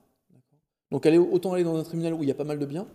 [0.92, 2.88] Donc autant aller dans un tribunal où il y a pas mal de biens,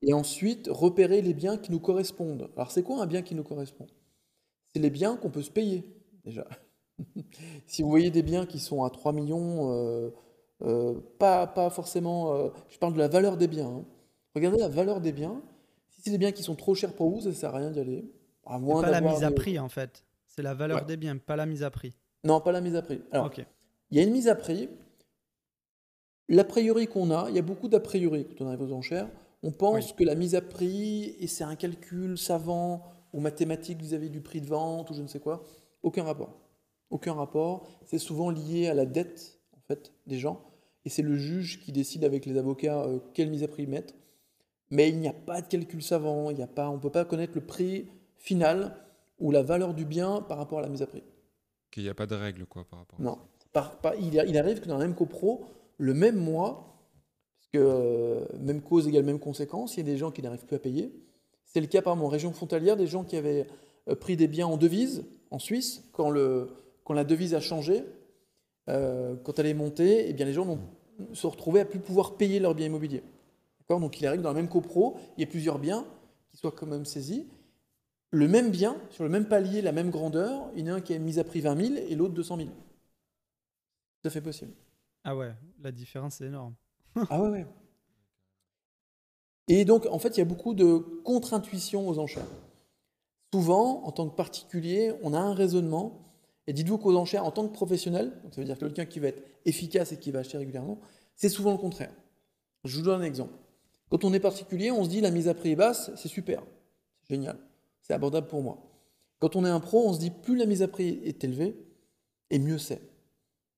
[0.00, 2.48] et ensuite repérer les biens qui nous correspondent.
[2.56, 3.86] Alors c'est quoi un bien qui nous correspond?
[4.72, 5.84] C'est les biens qu'on peut se payer,
[6.24, 6.46] déjà.
[7.66, 10.10] Si vous voyez des biens qui sont à 3 millions, euh,
[10.62, 12.34] euh, pas, pas forcément...
[12.34, 13.68] euh, je parle de la valeur des biens.
[13.68, 13.84] hein.
[14.34, 15.40] Regardez la valeur des biens.
[15.90, 17.70] Si c'est des biens qui sont trop chers pour vous, ça ne sert à rien
[17.70, 18.04] d'y aller.
[18.46, 20.04] À C'est moins pas la d'avoir mise à des- prix en fait.
[20.26, 20.84] C'est la valeur Ouais.
[20.86, 21.92] des biens, pas la mise à prix.
[22.24, 23.02] Non, pas la mise à prix.
[23.10, 23.44] Alors, ok.
[23.90, 24.68] Il y a une mise à prix.
[26.28, 29.08] L'a priori qu'on a, il y a beaucoup d'a priori quand on arrive aux enchères.
[29.42, 34.08] On pense que la mise à prix, et c'est un calcul savant ou mathématique vis-à-vis
[34.08, 35.44] du prix de vente ou je ne sais quoi.
[35.82, 36.32] Aucun rapport.
[36.92, 37.66] Aucun rapport.
[37.86, 40.44] C'est souvent lié à la dette en fait, des gens.
[40.84, 43.94] Et c'est le juge qui décide avec les avocats euh, quelle mise à prix mettre.
[44.70, 46.30] Mais il n'y a pas de calcul savant.
[46.30, 48.76] Il n'y a pas, on ne peut pas connaître le prix final
[49.18, 51.02] ou la valeur du bien par rapport à la mise à prix.
[51.70, 52.98] Qu'il n'y a pas de règle quoi par rapport.
[53.00, 53.18] à Non.
[53.52, 55.44] Par- par- il, a- il arrive que dans la même copro,
[55.78, 56.78] le même mois,
[57.38, 60.44] parce que euh, même cause égale même conséquence, il y a des gens qui n'arrivent
[60.46, 60.92] plus à payer.
[61.44, 63.46] C'est le cas par mon région frontalière, des gens qui avaient
[63.88, 66.48] euh, pris des biens en devise en Suisse, quand, le,
[66.92, 67.84] quand la devise a changé,
[68.68, 70.60] euh, quand elle est montée, eh bien les gens n'ont-
[71.14, 73.02] se retrouvés à plus pouvoir payer leurs biens immobiliers.
[73.70, 75.86] Donc il arrive que dans la même copro, il y a plusieurs biens
[76.30, 77.26] qui soient quand même saisis.
[78.10, 80.80] Le même bien, sur le même palier, la même grandeur, il y en a un
[80.82, 82.48] qui est mis à prix 20 000 et l'autre 200 000.
[82.50, 84.52] Tout à fait possible.
[85.04, 86.54] Ah ouais, la différence est énorme.
[87.08, 87.46] Ah ouais, ouais.
[89.48, 92.28] Et donc, en fait, il y a beaucoup de contre-intuition aux enchères.
[93.32, 96.11] Souvent, en tant que particulier, on a un raisonnement.
[96.46, 99.08] Et dites-vous qu'aux enchères, en tant que professionnel, donc ça veut dire quelqu'un qui va
[99.08, 100.80] être efficace et qui va acheter régulièrement,
[101.14, 101.92] c'est souvent le contraire.
[102.64, 103.34] Je vous donne un exemple.
[103.90, 106.42] Quand on est particulier, on se dit la mise à prix est basse, c'est super,
[107.02, 107.38] c'est génial,
[107.80, 108.58] c'est abordable pour moi.
[109.18, 111.54] Quand on est un pro, on se dit plus la mise à prix est élevée,
[112.30, 112.80] et mieux c'est.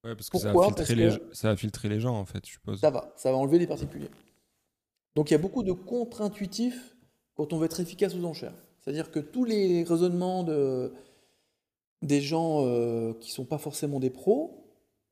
[0.03, 0.73] Ouais, parce que ça, Pourquoi?
[0.73, 2.81] a Parce les, ça a filtré les gens en fait, je suppose.
[2.81, 4.11] Ça va, ça va enlever les particuliers.
[5.15, 6.97] Donc il y a beaucoup de contre-intuitifs
[7.35, 8.55] quand on veut être efficace aux enchères.
[8.81, 10.93] C'est-à-dire que tous les raisonnements de,
[12.05, 14.65] des gens euh, qui ne sont pas forcément des pros,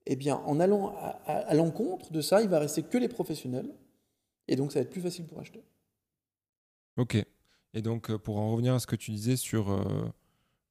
[0.06, 3.08] eh bien, en allant à, à- à l'encontre de ça, il va rester que les
[3.08, 3.72] professionnels.
[4.48, 5.62] Et donc ça va être plus facile pour acheter.
[6.96, 7.16] Ok.
[7.74, 10.04] Et donc, euh, pour en revenir à ce que tu disais sur euh,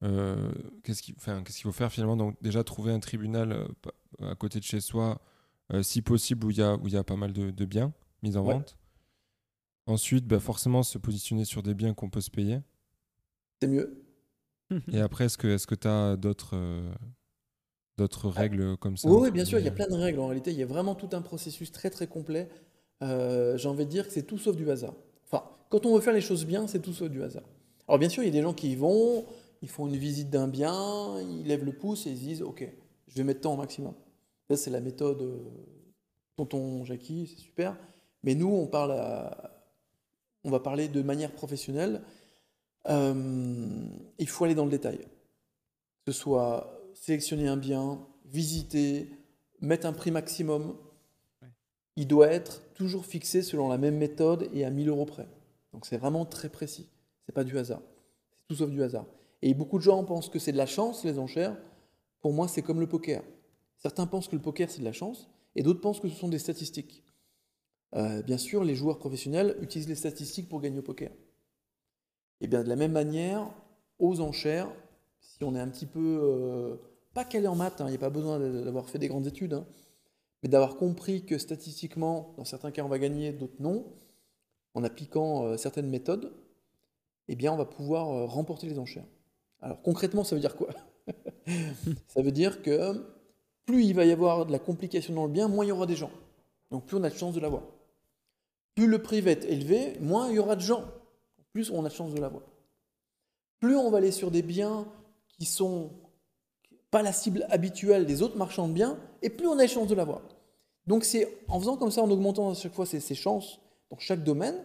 [0.04, 0.52] euh,
[0.84, 3.68] qu'est-ce qu'il enfin, faut faire finalement, donc déjà trouver un tribunal
[4.22, 5.20] à côté de chez soi,
[5.84, 7.94] si possible, où il y a, où il y a pas mal de, de biens
[8.24, 8.54] mis en Ouais.
[8.56, 8.78] vente.
[9.88, 12.60] Ensuite, bah, forcément, se positionner sur des biens qu'on peut se payer.
[13.62, 14.04] C'est mieux.
[14.92, 16.92] Et après, est-ce que tu as d'autres euh,
[17.98, 20.20] d'autres règles comme ça Oui, bien sûr, il y a plein de règles.
[20.20, 22.50] En réalité, il y a vraiment tout un processus très très complet.
[23.04, 24.94] Euh, J'ai envie de dire que c'est tout sauf du hasard.
[25.26, 27.44] Enfin, quand on veut faire les choses bien, c'est tout sauf du hasard.
[27.88, 29.26] Alors bien sûr, il y a des gens qui y vont,
[29.62, 32.66] ils font une visite d'un bien, ils lèvent le pouce et ils se disent, ok,
[33.08, 33.94] je vais mettre tant au maximum.
[34.50, 35.38] Ça, c'est la méthode euh,
[36.36, 37.78] tonton Jackie, c'est super.
[38.24, 39.52] Mais nous, on parle à-
[40.44, 42.02] on va parler de manière professionnelle.
[42.89, 43.86] Euh,
[44.17, 45.00] il faut aller dans le détail.
[46.06, 49.10] Que ce soit sélectionner un bien, visiter,
[49.60, 50.76] mettre un prix maximum,
[51.96, 55.28] il doit être toujours fixé selon la même méthode et à 1000 euros près.
[55.74, 56.89] Donc c'est vraiment très précis.
[57.26, 57.82] C'est pas du hasard.
[58.34, 59.06] C'est tout sauf du hasard.
[59.41, 61.58] Et beaucoup de gens pensent que c'est de la chance, les enchères.
[62.22, 63.24] Pour moi, c'est comme le poker.
[63.78, 66.28] Certains pensent que le poker, c'est de la chance, et d'autres pensent que ce sont
[66.28, 67.04] des statistiques.
[67.96, 71.12] Euh, bien sûr, les joueurs professionnels utilisent les statistiques pour gagner au poker.
[72.42, 73.50] Et bien de la même manière,
[74.00, 74.70] aux enchères,
[75.20, 76.76] si on est un petit peu euh,
[77.14, 79.54] pas calé en maths, hein, il n'y a pas besoin d'avoir fait des grandes études,
[79.54, 79.66] hein,
[80.42, 83.86] mais d'avoir compris que statistiquement, dans certains cas, on va gagner, d'autres non,
[84.74, 86.34] en appliquant euh, certaines méthodes,
[87.28, 89.06] eh bien, on va pouvoir euh, remporter les enchères.
[89.62, 90.70] Alors concrètement, ça veut dire quoi?
[92.08, 93.04] Ça veut dire que
[93.66, 95.86] plus il va y avoir de la complication dans le bien, moins il y aura
[95.86, 96.12] des gens.
[96.72, 97.64] Donc plus on a de chances de l'avoir.
[98.76, 100.86] Plus le prix va être élevé, moins il y aura de gens.
[101.54, 102.44] Plus on a de chances de l'avoir.
[103.60, 104.88] Plus on va aller sur des biens
[105.28, 105.92] qui sont
[106.90, 109.88] pas la cible habituelle des autres marchands de biens, et plus on a de chances
[109.88, 110.22] de l'avoir.
[110.88, 113.60] Donc c'est en faisant comme ça, en augmentant à chaque fois ses, ses chances
[113.90, 114.62] dans chaque domaine,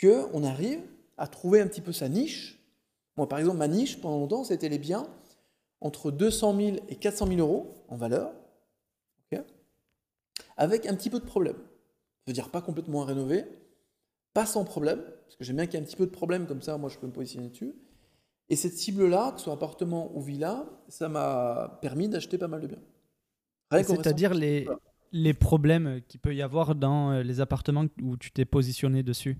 [0.00, 0.82] qu'on arrive
[1.16, 2.58] à trouver un petit peu sa niche.
[3.16, 5.06] Moi, par exemple, ma niche, pendant longtemps, c'était les biens
[5.80, 8.32] entre 200 000 et 400 000 euros en valeur,
[10.56, 11.56] avec un petit peu de problème.
[12.26, 13.46] Je veux dire, pas complètement à rénover,
[14.32, 16.46] pas sans problème, parce que j'aime bien qu'il y ait un petit peu de problème,
[16.46, 17.74] comme ça, moi, je peux me positionner dessus.
[18.48, 22.60] Et cette cible-là, que ce soit appartement ou villa, ça m'a permis d'acheter pas mal
[22.60, 22.82] de biens.
[23.70, 24.66] C'est-à-dire les,
[25.12, 29.38] les problèmes qu'il peut y avoir dans euh, les appartements où tu t'es positionné dessus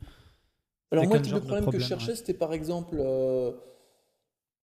[0.93, 3.51] Alors moi, le type de problème, que je cherchais, c'était par exemple euh,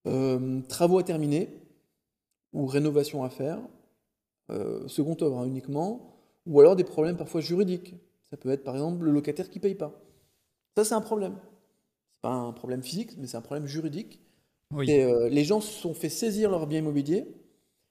[0.07, 1.49] euh, travaux à terminer
[2.53, 3.59] ou rénovation à faire,
[4.87, 7.95] second œuvre hein, uniquement, ou alors des problèmes parfois juridiques.
[8.29, 9.93] Ça peut être par exemple le locataire qui ne paye pas.
[10.77, 11.35] Ça, c'est un problème.
[12.13, 14.21] C'est pas un problème physique, mais c'est un problème juridique.
[14.83, 17.25] Et, les gens se sont fait saisir leur bien immobilier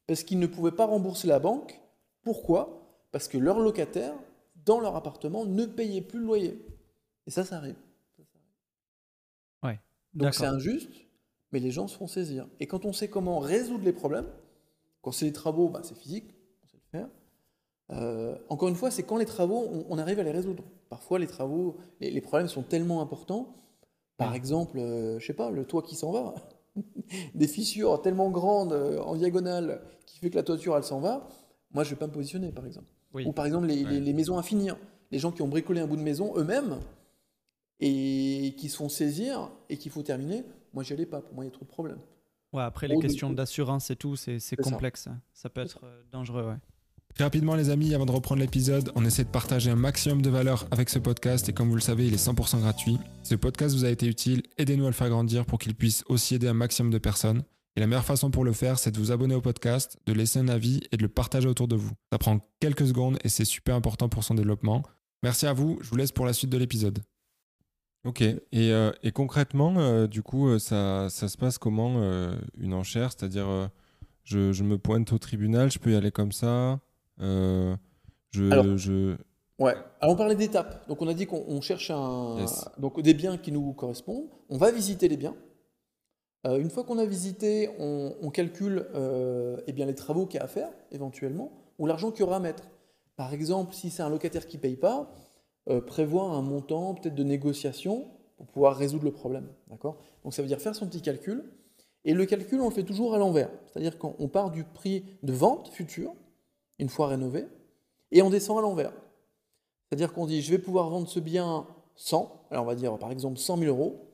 [0.07, 1.81] parce qu'ils ne pouvaient pas rembourser la banque.
[2.23, 2.87] Pourquoi?
[3.11, 4.15] Parce que leurs locataires,
[4.65, 6.65] dans leur appartement, ne payaient plus le loyer.
[7.27, 7.75] Et ça, ça arrive.
[9.65, 9.81] Ouais,
[10.15, 10.93] Donc c'est injuste,
[11.51, 12.47] mais les gens se font saisir.
[12.61, 14.29] Et quand on sait comment résoudre les problèmes,
[15.03, 17.09] quand c'est les travaux, bah, c'est physique, on sait le faire.
[17.91, 20.63] Euh, encore une fois, c'est quand les travaux, on, arrive à les résoudre.
[20.89, 23.57] Parfois, les travaux, les, problèmes sont tellement importants.
[24.17, 26.35] Par exemple, euh, je sais pas, le toit qui s'en va,
[27.35, 31.29] des fissures tellement grandes euh, en diagonale qui fait que la toiture elle s'en va.
[31.73, 32.89] Moi, je vais pas me positionner, par exemple.
[33.15, 34.77] Ou par exemple les, maisons à finir.
[35.11, 36.81] Les gens qui ont bricolé un bout de maison eux-mêmes
[37.81, 40.45] et qui se font saisir et qu'il faut terminer.
[40.75, 41.23] Moi, j'y allais pas.
[41.23, 42.01] Pour moi, il y a trop de problèmes.
[42.53, 45.09] Ouais, après, les questions d'assurance et tout, c'est complexe.
[45.33, 45.49] Ça.
[45.49, 46.57] peut être euh, dangereux, ouais.
[47.19, 50.67] Rapidement les amis, avant de reprendre l'épisode, on essaie de partager un maximum de valeur
[50.71, 52.99] avec ce podcast et comme vous le savez, il est 100% gratuit.
[53.23, 56.35] Ce podcast vous a été utile, aidez-nous à le faire grandir pour qu'il puisse aussi
[56.35, 57.43] aider un maximum de personnes.
[57.75, 60.41] Et la meilleure façon pour le faire, c'est de vous abonner au podcast, de laisser
[60.41, 61.93] un avis et de le partager autour de vous.
[62.13, 64.83] Ça prend quelques secondes et c'est super important pour son développement.
[65.23, 66.99] Merci à vous, je vous laisse pour la suite de l'épisode.
[68.05, 71.99] Ok, et, euh, concrètement, euh, du coup, euh, ça, se passe comment
[72.59, 73.11] une enchère?
[73.11, 73.71] C'est-à-dire,
[74.25, 76.79] je, me pointe au tribunal, je peux y aller comme ça?
[77.19, 79.17] Je, Alors, je...
[79.59, 80.87] Ouais, alors on parlait d'étapes.
[80.89, 82.45] Donc on a dit qu'on cherche un,
[82.79, 84.29] donc des biens qui nous correspondent.
[84.51, 85.35] On va visiter les biens.
[86.47, 90.41] Euh, une fois qu'on a visité, on, calcule euh, eh bien, les travaux qu'il y
[90.41, 92.69] a à faire, éventuellement, ou l'argent qu'il y aura à mettre.
[93.17, 95.11] Par exemple, si c'est un locataire qui ne paye pas,
[95.69, 99.49] euh, prévoit un montant peut-être de négociation pour pouvoir résoudre le problème.
[99.69, 99.97] D'accord?
[100.23, 101.45] Donc ça veut dire faire son petit calcul.
[102.05, 103.51] Et le calcul, on le fait toujours à l'envers.
[103.67, 106.13] C'est-à-dire qu'on part du prix de vente futur,
[106.79, 107.47] une fois rénové,
[108.13, 108.93] et on descend à l'envers.
[109.89, 113.11] C'est-à-dire qu'on dit, je vais pouvoir vendre ce bien 100, alors on va dire par
[113.11, 114.07] exemple 100 000 euros,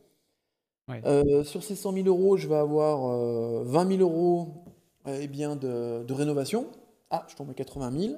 [1.04, 3.00] euh, sur ces 100 000 euros, je vais avoir
[3.64, 4.64] 20 euh, 000 euros
[5.06, 6.66] eh bien, de, rénovation.
[7.10, 8.14] Ah, je tombe à 80 000.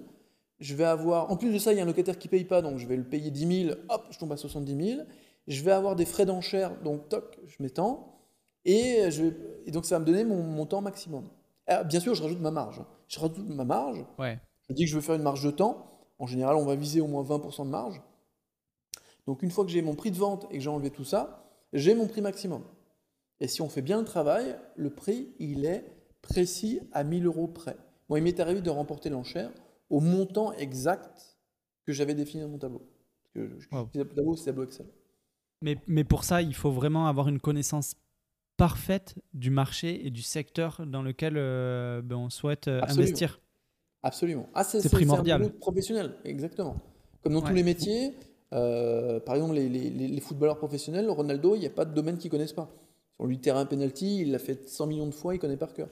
[0.60, 2.44] Je vais avoir, en plus de ça, il y a un locataire qui ne paye
[2.44, 3.76] pas, donc je vais le payer 10 000.
[3.88, 5.02] Hop, je tombe à 70 000.
[5.46, 8.20] Je vais avoir des frais d'enchère, donc toc, je m'étends.
[8.64, 9.24] Et, je
[9.66, 11.28] et donc ça va me donner mon montant maximum.
[11.66, 12.80] Ah, bien sûr, je rajoute ma marge.
[13.08, 14.04] Je rajoute ma marge.
[14.18, 14.40] Ouais.
[14.68, 16.06] Je dis que je veux faire une marge de temps.
[16.18, 18.00] En général, on va viser au moins 20% de marge.
[19.26, 21.50] Donc une fois que j'ai mon prix de vente et que j'ai enlevé tout ça,
[21.72, 22.62] j'ai mon prix maximum.
[23.40, 25.84] Et si on fait bien le travail, le prix, il est
[26.22, 27.76] précis à 1000 euros près.
[28.08, 29.50] Moi, il m'est arrivé de remporter l'enchère
[29.90, 31.38] au montant exact
[31.84, 32.88] que j'avais défini dans mon tableau.
[33.20, 33.88] Parce que je, wow.
[33.94, 34.86] le tableau, c'est tableau Excel.
[35.62, 37.94] Mais, mais pour ça, il faut vraiment avoir une connaissance
[38.56, 43.40] parfaite du marché et du secteur dans lequel euh, ben, on souhaite euh, investir.
[44.02, 44.48] Absolument.
[44.54, 45.42] Ah, c'est primordial.
[45.42, 46.76] C'est un professionnel, exactement.
[47.22, 48.12] Comme dans tous les métiers,
[48.52, 52.32] euh, par exemple, les, footballeurs professionnels, Ronaldo, il n'y a pas de domaine qu'ils ne
[52.32, 52.70] connaissent pas.
[53.16, 55.88] Sur lui, terrain penalty, il l'a fait 100 millions de fois, il connaît par cœur.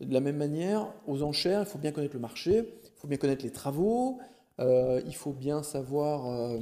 [0.00, 3.18] de la même manière, aux enchères, il faut bien connaître le marché, il faut bien
[3.18, 4.18] connaître les travaux,
[4.58, 6.58] il faut bien savoir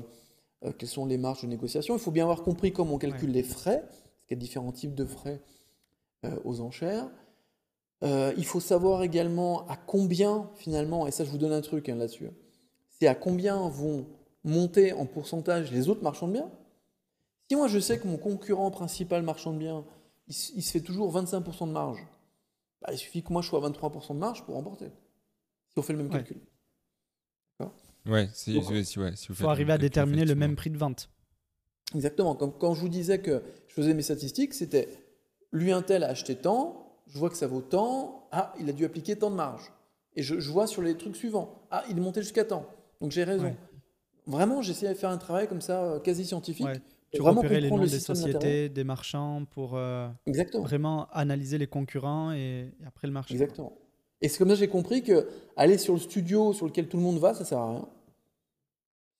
[0.76, 3.42] quelles sont les marges de négociation, il faut bien avoir compris comment on calcule les
[3.42, 3.84] frais,
[4.30, 5.42] qu'il y a différents types de frais
[6.24, 7.08] euh, aux enchères.
[8.04, 11.88] Euh, il faut savoir également à combien, finalement, et ça je vous donne un truc
[11.88, 12.30] hein, là-dessus,
[12.88, 14.06] c'est à combien vont
[14.44, 16.50] monter en pourcentage les autres marchands de biens.
[17.48, 19.84] Si moi je sais que mon concurrent principal marchand de biens,
[20.28, 22.06] il, se fait toujours 25% de marge,
[22.80, 24.86] bah, il suffit que moi je sois à 23% de marge pour remporter.
[25.70, 26.18] Si on fait le même Ouais.
[26.18, 26.40] calcul.
[28.06, 30.34] Ouais, si, Donc, si, si, ouais, si vous Il faites faut arriver à déterminer le
[30.34, 31.10] même prix de vente.
[31.94, 32.34] Exactement.
[32.34, 34.88] Comme quand je vous disais que je faisais mes statistiques, c'était
[35.52, 38.72] lui un tel a acheté tant, je vois que ça vaut tant, ah, il a
[38.72, 39.72] dû appliquer tant de marge.
[40.14, 42.66] Et je, je vois sur les trucs suivants, ah, il est monté jusqu'à tant.
[43.00, 43.44] Donc j'ai raison.
[43.44, 43.56] Ouais.
[44.26, 46.66] Vraiment, j'essayais de faire un travail comme ça, euh, quasi scientifique.
[46.66, 46.80] Ouais.
[47.12, 50.08] Tu vraiment repérais les comprendre noms le des sociétés, des marchands pour euh,
[50.54, 53.34] vraiment analyser les concurrents et, et après le marché.
[53.34, 53.72] Exactement.
[54.20, 56.98] Et c'est comme ça que j'ai compris que aller sur le studio sur lequel tout
[56.98, 57.88] le monde va, ça sert à rien.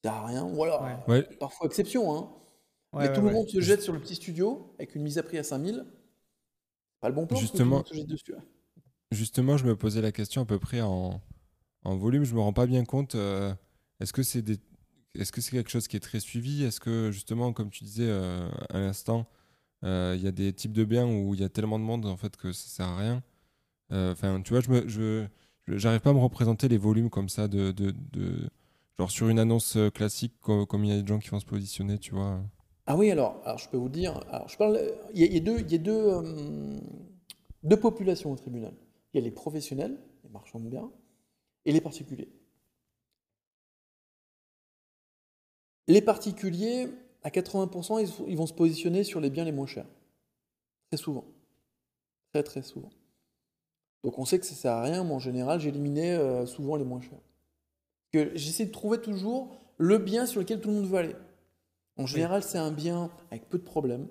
[0.05, 0.49] Ça sert à rien.
[0.53, 1.03] Voilà.
[1.09, 2.29] Ouais, Parfois exception, hein.
[2.93, 5.19] Ouais, Mais ouais, tout le monde se jette sur le petit studio avec une mise
[5.19, 5.85] à prix à 5000.
[7.01, 7.41] Pas le bon plan.
[7.41, 7.77] tout le Justement.
[7.77, 8.35] monde se jette dessus.
[8.37, 8.43] hein.
[9.13, 11.21] Justement, je me posais la question à peu près en,
[11.85, 12.25] en volume.
[12.25, 13.15] Je me rends pas bien compte.
[13.17, 13.55] euh,
[14.01, 14.59] est-ce que c'est des,
[15.17, 16.65] est-ce que c'est quelque chose qui est très suivi?
[16.65, 19.29] Est-ce que justement, comme tu disais euh, à l'instant,
[19.85, 22.07] euh, il y a des types de biens où il y a tellement de monde
[22.07, 23.23] en fait que ça sert à rien?
[23.93, 25.27] Euh, Enfin, tu vois, je me, je,
[25.69, 28.51] j'arrive pas à me représenter les volumes comme ça de, de, de-
[28.99, 31.47] genre sur une annonce classique co- comme il y a des gens qui vont se
[31.47, 32.43] positionner, tu vois.
[32.91, 34.21] Ah oui, alors, je peux vous dire,
[35.15, 36.81] il y a, euh,
[37.63, 38.75] deux populations au tribunal.
[39.13, 40.91] Il y a les professionnels, les marchands de biens,
[41.67, 42.29] et les particuliers.
[45.87, 46.89] Les particuliers,
[47.23, 49.87] à 80%, ils, vont se positionner sur les biens les moins chers.
[50.89, 51.27] Très souvent.
[52.33, 52.91] Très très souvent.
[54.03, 56.85] Donc on sait que ça sert à rien, mais en général, j'éliminais euh, souvent les
[56.85, 58.35] moins chers.
[58.35, 61.17] J'essaie de trouver toujours le bien sur lequel tout le monde veut aller.
[61.97, 64.09] En général, c'est un bien avec peu de problèmes.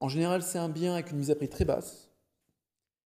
[0.00, 2.10] En général, c'est un bien avec une mise à prix très basse.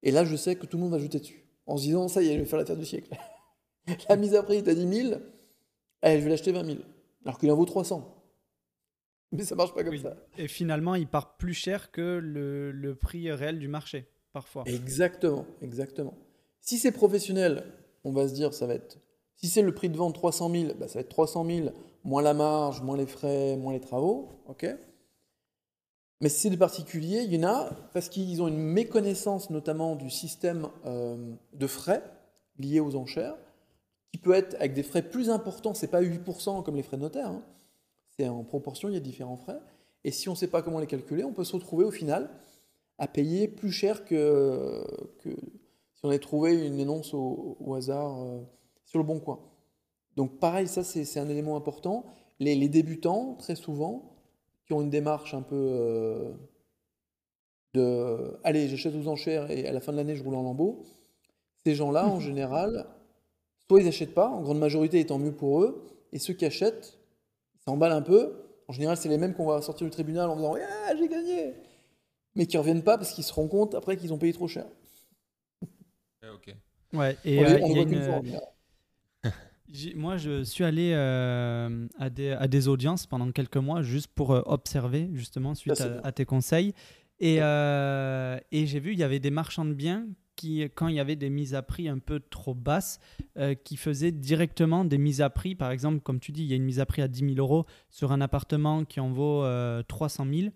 [0.04, 1.46] Et là, je sais que tout le monde va jeter dessus.
[1.66, 3.10] En se disant, ça y est, je vais faire l'affaire du siècle.
[4.10, 5.22] La mise à prix est à 10 000,
[6.02, 6.78] allez, je vais l'acheter 20 000.
[7.26, 8.22] Alors qu'il en vaut 300.
[9.32, 10.02] Mais ça marche pas comme Oui.
[10.02, 10.16] ça.
[10.38, 14.64] Et finalement, il part plus cher que le, le prix réel du marché, parfois.
[14.68, 16.14] Exactement, exactement.
[16.62, 17.64] Si c'est professionnel,
[18.04, 19.00] on va se dire, ça va être.
[19.36, 21.70] Si c'est le prix de vente 300 000, bah, ça va être 300 000,
[22.04, 24.30] moins la marge, moins les frais, moins les travaux.
[24.48, 24.68] ok
[26.22, 29.96] Mais si c'est des particuliers, il y en a, parce qu'ils ont une méconnaissance notamment
[29.96, 32.04] du système euh, de frais
[32.60, 33.36] liés aux enchères,
[34.12, 37.02] qui peut être avec des frais plus importants, c'est pas 8% comme les frais de
[37.02, 37.44] notaire, hein.
[38.16, 39.60] c'est en proportion, il y a différents frais.
[40.04, 42.30] Et si on ne sait pas comment les calculer, on peut se retrouver au final
[43.00, 44.84] à payer plus cher que,
[45.24, 48.42] si on avait trouvé une annonce au, au hasard euh,
[48.86, 49.40] sur le bon coin.
[50.16, 52.06] Donc pareil, ça c'est un élément important.
[52.40, 54.16] Les, les débutants, très souvent,
[54.66, 56.32] qui ont une démarche un peu euh,
[57.74, 60.84] de allez, j'achète aux enchères et à la fin de l'année je roule en lambeaux,
[61.66, 62.86] ces gens-là, en général,
[63.68, 67.00] soit ils n'achètent pas, en grande majorité étant mieux pour eux, et ceux qui achètent,
[67.56, 68.36] ils s'emballent un peu.
[68.68, 70.56] En général, c'est les mêmes qu'on va sortir du tribunal en disant
[70.88, 71.54] Ah, j'ai gagné
[72.36, 74.66] mais qui reviennent pas parce qu'ils se rendent compte après qu'ils ont payé trop cher.
[76.24, 76.56] ok.
[76.94, 78.26] Ouais, et on les, euh, on les y a une- fois, général.
[78.26, 78.40] J'ai-
[79.96, 84.32] Moi, je suis allé euh, à, des, à des audiences pendant quelques mois juste pour
[84.32, 86.74] euh, observer, justement, suite à, tes conseils.
[87.20, 90.06] Et, euh, et j'ai vu, il y avait des marchands de biens
[90.36, 93.00] qui, quand il y avait des mises à prix un peu trop basses,
[93.64, 95.56] qui faisaient directement des mises à prix.
[95.56, 97.36] Par exemple, comme tu dis, il y a une mise à prix à 10 000
[97.38, 100.50] euros sur un appartement qui en vaut euh, 300 000.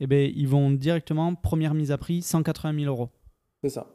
[0.00, 3.10] Eh bien, ils vont directement, première mise à prix, 180 000 euros.
[3.62, 3.86] C'est ça.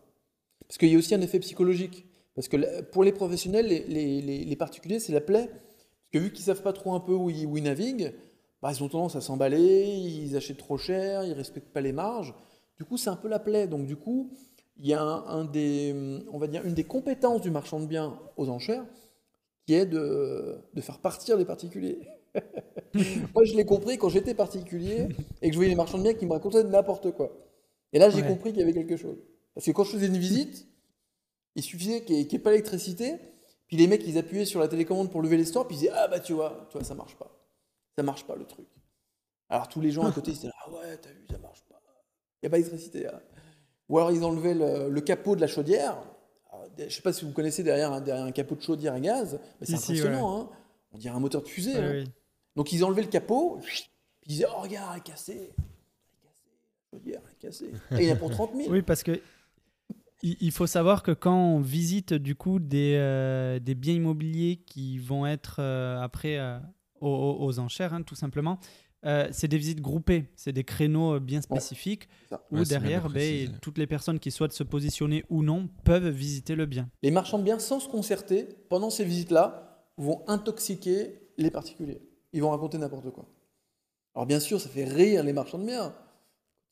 [0.65, 2.06] Parce qu'il y a aussi un effet psychologique.
[2.37, 5.47] Parce que pour les professionnels, les, les- les- les particuliers, c'est la plaie.
[5.49, 8.13] Parce que vu qu'ils savent pas trop un peu où ils, où ils naviguent,
[8.61, 12.33] bah, ils ont tendance à s'emballer, ils achètent trop cher, ils respectent pas les marges.
[12.77, 13.67] Du coup, c'est un peu la plaie.
[13.67, 14.31] Donc, du coup,
[14.77, 15.93] il y a un, un des,
[16.31, 18.85] on va dire, une des compétences du marchand de biens aux enchères
[19.65, 21.99] qui est de, de faire partir les particuliers.
[23.33, 25.07] Moi, je l'ai compris quand j'étais particulier
[25.41, 27.35] et que je voyais les marchands de biens qui me racontaient n'importe quoi.
[27.93, 28.27] Et là, j'ai Ouais.
[28.27, 29.17] compris qu'il y avait quelque chose.
[29.55, 30.67] Parce que quand je faisais une visite,
[31.57, 33.17] il suffisait qu'il n'y ait, qu'il y ait pas d'électricité,
[33.67, 35.91] puis les mecs, ils appuyaient sur la télécommande pour lever les stores, puis ils disaient
[35.93, 37.29] Ah bah tu vois, tu vois, ça marche pas.
[37.97, 38.67] Ça marche pas le truc.
[39.49, 41.81] Alors tous les gens à côté, ils disaient Ah ouais, t'as vu, ça marche pas.
[42.41, 43.07] Il n'y a pas d'électricité.
[43.07, 43.19] hein.
[43.89, 45.97] Ou alors ils enlevaient le, le capot de la chaudière.
[46.51, 48.99] Alors, je sais pas si vous connaissez derrière un, derrière un capot de chaudière à
[48.99, 50.41] gaz, mais c'est Si, si, impressionnant.
[50.41, 50.49] hein.
[50.91, 51.73] On dirait un moteur de fusée.
[51.73, 51.91] Ouais, hein.
[51.91, 52.03] ouais.
[52.55, 53.89] Donc ils enlevaient le capot, puis
[54.25, 55.33] ils disaient Oh regarde, elle est cassée.
[55.33, 56.51] Elle est cassée.
[56.91, 57.71] La chaudière, elle est cassée.
[57.99, 58.69] Et il y en a pour 30 000.
[58.71, 59.19] Oui, parce que
[60.23, 64.97] Il faut savoir que quand on visite du coup des, euh, des biens immobiliers qui
[64.97, 66.57] vont être euh, après euh,
[67.01, 68.59] aux, aux, enchères, hein, tout simplement,
[69.31, 72.09] c'est des visites groupées, c'est des créneaux bien spécifiques
[72.51, 76.65] où derrière, ben, toutes les personnes qui souhaitent se positionner ou non peuvent visiter le
[76.65, 76.89] bien.
[77.03, 82.01] Les marchands de biens, sans se concerter, pendant ces visites-là, vont intoxiquer les particuliers.
[82.33, 83.29] Ils vont raconter n'importe quoi.
[84.13, 85.93] Alors bien sûr, ça fait rire les marchands de biens.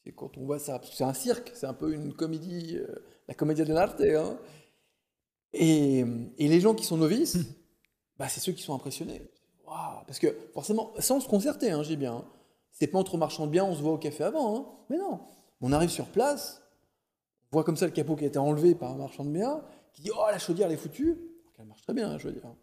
[0.06, 2.88] Et quand on voit ça, c'est un cirque, c'est un peu une comédie, euh,
[3.28, 4.02] la comédie de l'arte.
[4.02, 4.38] Hein.
[5.54, 6.00] Et,
[6.38, 7.46] et, les gens qui sont novices, hmm.
[8.18, 9.22] bah, c'est ceux qui sont impressionnés.
[10.08, 12.16] parce que forcément, sans se concerter, hein, j'ai bien.
[12.16, 12.26] Hein.
[12.72, 14.58] C'est pas entre marchands de biens, on se voit au café avant.
[14.58, 14.66] Hein.
[14.90, 15.22] Mais non,
[15.62, 16.62] on arrive sur place,
[17.52, 19.62] on voit comme ça le capot qui a été enlevé par un marchand de biens,
[19.94, 21.18] qui dit Oh, la chaudière, elle est foutue.
[21.58, 22.54] Elle marche très bien, la chaudière.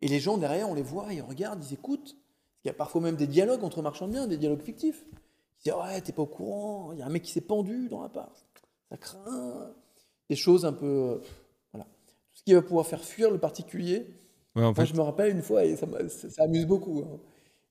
[0.00, 2.16] Et les gens derrière, on les voit, ils regardent, ils écoutent.
[2.64, 5.04] Il y a parfois même des dialogues entre marchands de biens, des dialogues fictifs.
[5.60, 7.88] Ils disent Ouais, t'es pas au courant, il y a un mec qui s'est pendu
[7.88, 8.44] dans l'appart.
[8.90, 9.74] Ça craint.
[10.28, 10.86] Des choses un peu.
[10.86, 11.18] Euh,
[11.72, 11.86] voilà.
[12.30, 14.06] Tout ce qui va pouvoir faire fuir le particulier.
[14.54, 15.86] Moi, je me rappelle une fois, et ça,
[16.38, 17.04] amuse beaucoup.
[17.06, 17.20] Hein.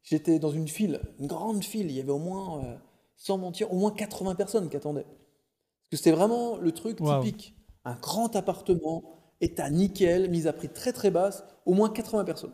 [0.03, 2.76] J'étais dans une file, une grande file, il y avait au moins, euh,
[3.18, 5.03] sans mentir, au moins 80 personnes qui attendaient.
[5.03, 7.55] Parce que c'était vraiment le truc typique.
[7.84, 9.03] Un grand appartement,
[9.41, 12.53] état nickel, mise à prix très très basse, au moins 80 personnes.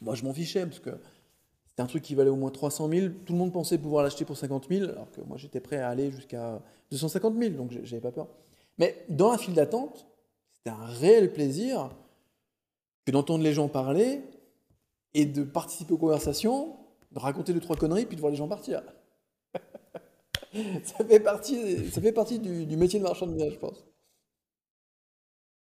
[0.00, 0.90] Moi, je m'en fichais parce que
[1.74, 3.08] c'était un truc qui valait au moins 300 000.
[3.26, 5.88] Tout le monde pensait pouvoir l'acheter pour 50 000, alors que moi, j'étais prêt à
[5.88, 6.62] aller jusqu'à
[6.92, 8.28] 250 000, donc j'avais pas peur.
[8.78, 10.06] Mais dans la file d'attente,
[10.52, 11.90] c'était un réel plaisir
[13.04, 14.22] que d'entendre les gens parler
[15.14, 16.76] et de participer aux conversations,
[17.10, 18.80] de raconter deux, trois conneries, puis de voir les gens partir.
[20.84, 23.84] ça fait partie, ça fait partie du, métier de marchand de biens, je pense.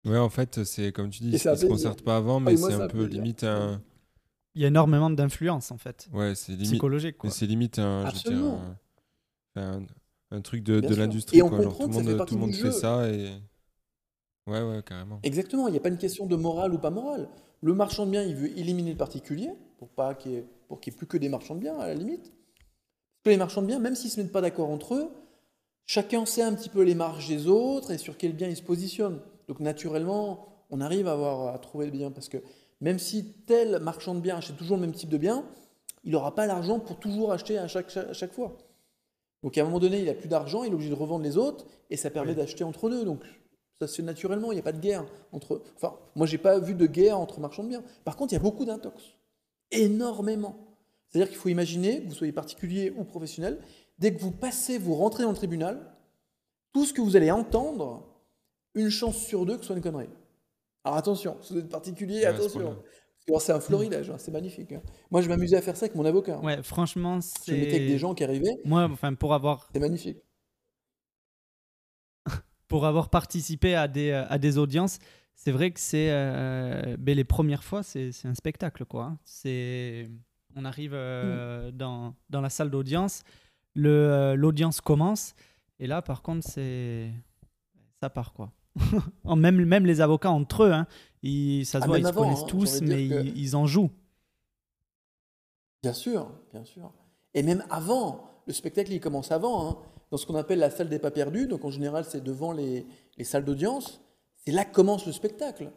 [0.04, 2.74] Ouais, en fait, c'est comme tu dis, ils ne se concertent pas avant, mais c'est
[2.74, 3.80] un peu limite un.
[4.54, 6.08] Il y a énormément d'influence en fait.
[6.12, 6.70] Ouais, c'est limite.
[6.70, 7.16] Psychologique.
[7.28, 8.04] C'est limite un,
[9.56, 11.40] un, truc de, de l'industrie.
[11.40, 11.62] Quoi.
[11.62, 13.30] Genre, tout le monde, tout le monde fait ça et.
[14.46, 15.20] Ouais, ouais, carrément.
[15.22, 17.28] Exactement, il n'y a pas une question de morale ou pas morale.
[17.62, 20.44] Le marchand de biens, il veut éliminer le particulier pour pas qu'il n'y ait,
[20.86, 22.24] ait, plus que des marchands de biens à la limite.
[22.24, 25.08] Parce que les marchands de biens, même s'ils ne se mettent pas d'accord entre eux,
[25.86, 28.62] chacun sait un petit peu les marges des autres et sur quel bien ils se
[28.62, 29.20] positionnent.
[29.48, 32.38] Donc naturellement, on arrive à, avoir, à trouver le bien parce que
[32.80, 35.44] même si tel marchand de biens achète toujours le même type de bien,
[36.04, 38.56] il n'aura pas l'argent pour toujours acheter à chaque, chaque, fois.
[39.42, 41.36] Donc à un moment donné, il n'a plus d'argent, il est obligé de revendre les
[41.36, 43.04] autres et ça permet d'acheter entre deux.
[43.04, 43.22] Donc
[43.80, 45.62] ça se fait naturellement, il n'y a pas de guerre entre.
[45.76, 47.84] Enfin, moi, j'ai pas vu de guerre entre marchands de biens.
[48.04, 49.02] Par contre, il y a beaucoup d'intox.
[49.70, 50.56] Énormément.
[51.08, 53.60] C'est-à-dire qu'il faut imaginer, que vous soyez particulier ou professionnel,
[53.98, 55.94] dès que vous passez, vous rentrez dans le tribunal,
[56.72, 58.04] tout ce que vous allez entendre,
[58.74, 60.08] une chance sur deux que ce soit une connerie.
[60.84, 62.76] Alors attention, si vous êtes particulier, attention.
[63.38, 64.72] C'est un florilège, hein, c'est magnifique.
[64.72, 64.82] Hein.
[65.10, 66.38] Moi, je m'amusais à faire ça avec mon avocat.
[66.40, 67.52] Ouais, franchement, c'est.
[67.52, 68.60] Je mettais avec des gens qui arrivaient.
[68.64, 69.70] Moi, enfin, pour avoir.
[69.72, 70.18] C'est magnifique.
[72.68, 74.98] pour avoir participé à des, à des audiences,
[75.34, 76.10] c'est vrai que c'est.
[76.10, 79.04] Euh, ben, les premières fois, c'est un spectacle, quoi.
[79.04, 79.18] Hein.
[79.24, 80.10] C'est.
[80.54, 81.76] On arrive euh, mm.
[81.76, 83.24] dans, dans, la salle d'audience,
[83.76, 85.34] euh, l'audience commence,
[85.80, 87.10] et là, par contre, c'est.
[88.00, 88.52] Ça part, quoi.
[89.24, 90.86] même, même les avocats entre eux, hein,
[91.22, 93.90] ils, ça se ah, voit, ils se connaissent hein, tous, mais ils, en jouent.
[95.82, 96.92] Bien sûr, bien sûr.
[97.34, 99.78] Et même avant, le spectacle il commence avant, hein,
[100.10, 101.46] dans ce qu'on appelle la salle des pas perdus.
[101.46, 104.00] Donc en général, c'est devant les, les salles d'audience.
[104.44, 105.70] C'est là que commence le spectacle.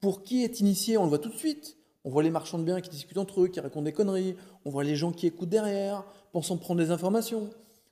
[0.00, 1.76] Pour qui est initié, on le voit tout de suite.
[2.04, 4.34] On voit les marchands de biens qui discutent entre eux, qui racontent des conneries.
[4.64, 7.50] On voit les gens qui écoutent derrière, pensant prendre des informations.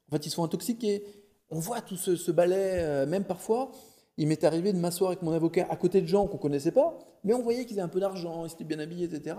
[0.08, 1.04] En fait, ils sont intoxiqués.
[1.50, 3.70] On voit tout ce, ce balai, euh, même parfois,
[4.18, 6.72] il m'est arrivé de m'asseoir avec mon avocat à côté de gens qu'on ne connaissait
[6.72, 9.36] pas, mais on voyait qu'ils avaient un peu d'argent, ils étaient bien habillés, etc.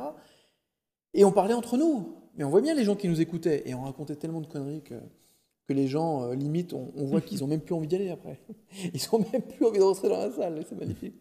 [1.13, 2.15] Et on parlait entre nous.
[2.35, 3.63] Mais on voit bien les gens qui nous écoutaient.
[3.67, 4.95] Et on racontait tellement de conneries que,
[5.67, 8.39] que les gens, euh, limite, on, voit qu'ils n'ont même plus envie d'y aller après.
[8.93, 10.63] Ils n'ont même plus envie de rentrer dans la salle.
[10.67, 11.15] C'est magnifique.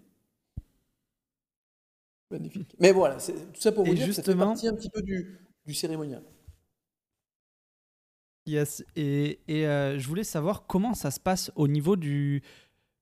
[2.31, 2.77] Magnifique.
[2.79, 5.03] Mais voilà, tout ça pour vous dire justement, que ça fait partie un petit peu
[5.03, 6.23] du, du cérémonial.
[8.47, 8.85] Yes.
[8.97, 12.43] Et, et euh, je voulais savoir comment ça se passe au niveau du,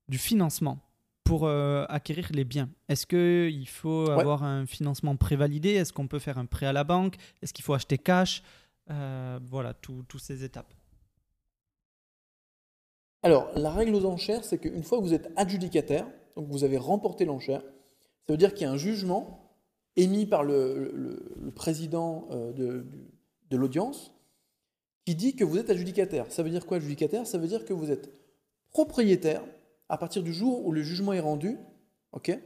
[0.09, 0.79] du financement
[1.23, 2.69] pour euh, acquérir les biens.
[2.87, 5.71] Est-ce qu'il faut avoir un financement prévalidé?
[5.71, 7.15] Est-ce qu'on peut faire un prêt à la banque?
[7.41, 8.43] Est-ce qu'il faut acheter cash?
[8.89, 10.73] Euh, Voilà, toutes ces étapes.
[13.23, 16.77] Alors, la règle aux enchères, c'est qu'une fois que vous êtes adjudicataire, donc vous avez
[16.77, 19.53] remporté l'enchère, ça veut dire qu'il y a un jugement
[19.97, 22.85] émis par le, président euh, de,
[23.49, 24.13] de l'audience
[25.05, 26.31] qui dit que vous êtes adjudicataire.
[26.31, 27.27] Ça veut dire quoi adjudicataire?
[27.27, 28.13] Ça veut dire que vous êtes
[28.69, 29.41] propriétaire
[29.89, 31.57] à partir du jour où le jugement est rendu,
[32.11, 32.37] ok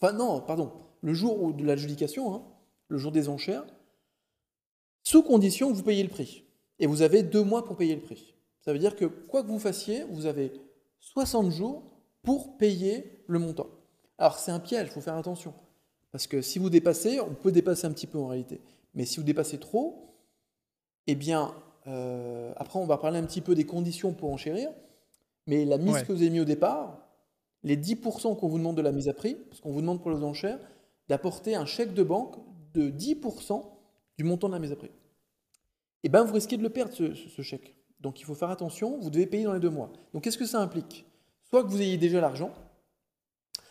[0.00, 2.42] Enfin non, pardon, le jour de l'adjudication, hein,
[2.88, 3.64] le jour des enchères,
[5.02, 6.44] sous condition que vous payez le prix.
[6.78, 8.34] Et vous avez deux mois pour payer le prix.
[8.60, 10.52] Ça veut dire que quoi que vous fassiez, vous avez
[11.00, 11.82] 60 jours
[12.22, 13.68] pour payer le montant.
[14.18, 15.54] Alors c'est un piège, il faut faire attention.
[16.12, 18.60] Parce que si vous dépassez, on peut dépasser un petit peu en réalité.
[18.94, 20.14] Mais si vous dépassez trop,
[21.06, 21.54] eh bien,
[21.86, 24.70] euh, après on va parler un petit peu des conditions pour enchérir.
[25.48, 27.08] Mais la mise que vous avez mis au départ,
[27.64, 30.10] les 10% qu'on vous demande de la mise à prix, parce qu'on vous demande pour
[30.10, 30.60] les enchères,
[31.08, 32.36] d'apporter un chèque de banque
[32.74, 33.64] de 10%
[34.18, 34.90] du montant de la mise à prix.
[36.04, 37.74] Eh bien, vous risquez de le perdre, ce, chèque.
[37.98, 39.90] Donc, il faut faire attention, vous devez payer dans les deux mois.
[40.12, 41.06] Donc, qu'est-ce que ça implique?
[41.48, 42.52] Soit que vous ayez déjà l'argent,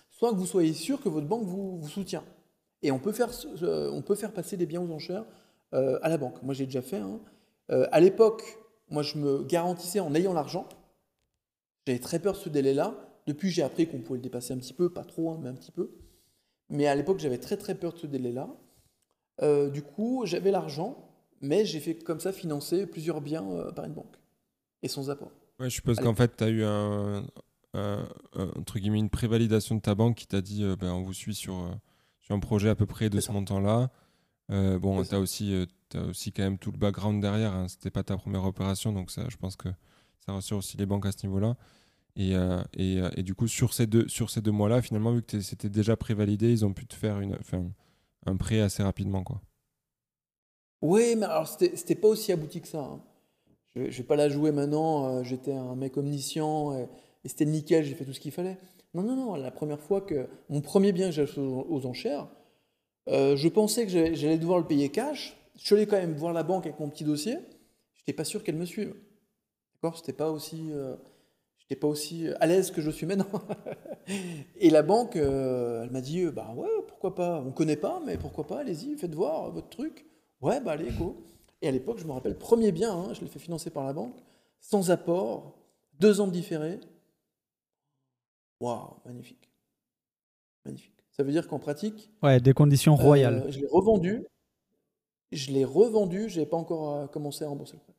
[0.10, 2.24] soit que vous soyez sûr que votre banque vous, vous soutient.
[2.82, 3.30] Et on peut, faire,
[3.62, 5.26] on peut faire passer des biens aux enchères
[5.74, 6.42] euh, à la banque.
[6.42, 6.98] Moi, j'ai déjà fait.
[6.98, 7.20] Hein.
[7.70, 8.44] Euh, à l'époque,
[8.90, 10.68] moi, je me garantissais en ayant l'argent.
[11.88, 12.96] J'avais très peur de ce délai-là.
[13.28, 15.54] Depuis, j'ai appris qu'on pouvait le dépasser un petit peu, pas trop, hein, mais un
[15.54, 15.90] petit peu.
[16.70, 18.50] Mais à l'époque, j'avais très très peur de ce délai-là.
[19.42, 21.10] Euh, du coup, j'avais l'argent,
[21.40, 24.18] mais j'ai fait comme ça financer plusieurs biens euh, par une banque
[24.84, 25.32] et sans apport.
[25.62, 27.26] Ouais, je suppose qu'en fait, tu as eu un,
[28.34, 31.36] entre guillemets, une prévalidation de ta banque qui t'a dit euh, ben, on vous suit
[31.36, 31.72] sur,
[32.20, 33.92] sur un projet à peu près de ce montant-là.
[34.50, 37.54] bon, tu as, aussi, as aussi quand même tout le background derrière.
[37.54, 37.70] Hein.
[37.70, 39.70] C'était pas ta première opération, donc ça, je pense que
[40.26, 41.56] ça rassure aussi les banques à ce niveau-là.
[42.18, 42.34] Et,
[42.76, 45.70] et, et, du coup, sur ces deux, sur ces deux mois-là, finalement, vu que c'était
[45.70, 47.38] déjà prévalidé, ils ont pu te faire une,
[48.26, 49.24] un prêt assez rapidement.
[49.24, 49.42] quoi.
[50.82, 52.82] Oui, mais alors c'était pas aussi abouti que ça.
[52.82, 53.02] Hein.
[53.76, 56.88] Je, ne vais pas la jouer maintenant, euh, j'étais un mec omniscient et,
[57.26, 58.58] c'était nickel, j'ai fait tout ce qu'il fallait.
[58.94, 62.30] Non, non, non, la première fois que mon premier bien que j'ai acheté aux, enchères,
[63.10, 65.36] euh, je pensais que j'allais devoir le payer cash.
[65.58, 67.34] Je suis allé quand même voir la banque avec mon petit dossier.
[67.94, 68.96] Je n'étais pas sûr qu'elle me suive.
[69.74, 69.98] D'accord?
[69.98, 70.70] C'était pas aussi.
[70.72, 70.96] Euh,
[71.68, 73.42] j'étais pas aussi à l'aise que je suis maintenant.
[74.58, 78.48] et la banque, elle m'a dit, bah ouais, pourquoi pas On connaît pas, mais pourquoi
[78.48, 80.06] pas Allez-y, faites voir votre truc.
[80.42, 81.16] Ouais, bah allez, go.
[81.62, 83.94] Et à l'époque, je me rappelle, premier bien, hein, je l'ai fait financer par la
[83.94, 84.16] banque,
[84.60, 85.58] sans apport,
[86.00, 86.80] deux ans de différé.
[88.60, 89.50] Waouh, magnifique.
[90.66, 91.04] Magnifique.
[91.12, 92.12] Ça veut dire qu'en pratique.
[92.22, 93.46] Ouais, des conditions euh, royales.
[93.50, 94.26] je l'ai revendu.
[95.32, 97.94] Je l'ai revendu, je n'ai pas encore euh, commencé à rembourser le prêt.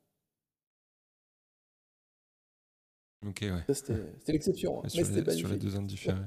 [3.26, 3.74] Ok, ouais.
[3.74, 4.84] C'était l'exception.
[4.84, 4.88] Hein.
[4.88, 6.18] Sur, sur, les deux ans de différé.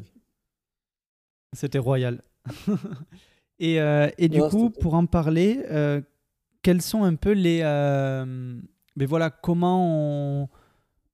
[1.54, 2.22] C'était royal.
[3.62, 6.02] Et, euh, et du coup, pour en parler, euh,
[6.64, 7.60] quels sont un peu les.
[7.62, 8.60] Euh,
[8.96, 10.50] mais voilà, comment on,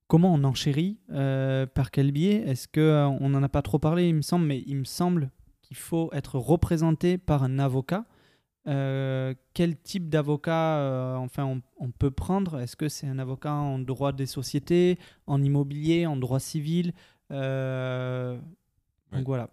[0.06, 2.42] comment on enchérit Par quel biais?
[2.46, 5.30] Est-ce qu'on on n'en a pas trop parlé, il me semble, mais il me semble
[5.60, 8.06] qu'il faut être représenté par un avocat.
[9.54, 12.60] Quel type d'avocat enfin on, on, peut prendre?
[12.60, 16.92] Est-ce que c'est un avocat en droit des sociétés, en immobilier, en droit civil?
[17.30, 19.50] Donc voilà.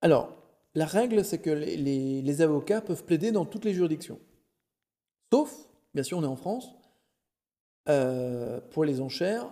[0.00, 0.32] Alors,
[0.74, 4.20] la règle, c'est que les, avocats peuvent plaider dans toutes les juridictions.
[5.32, 5.52] Sauf,
[5.94, 6.72] bien sûr, on est en France,
[7.88, 9.50] euh, pour les enchères.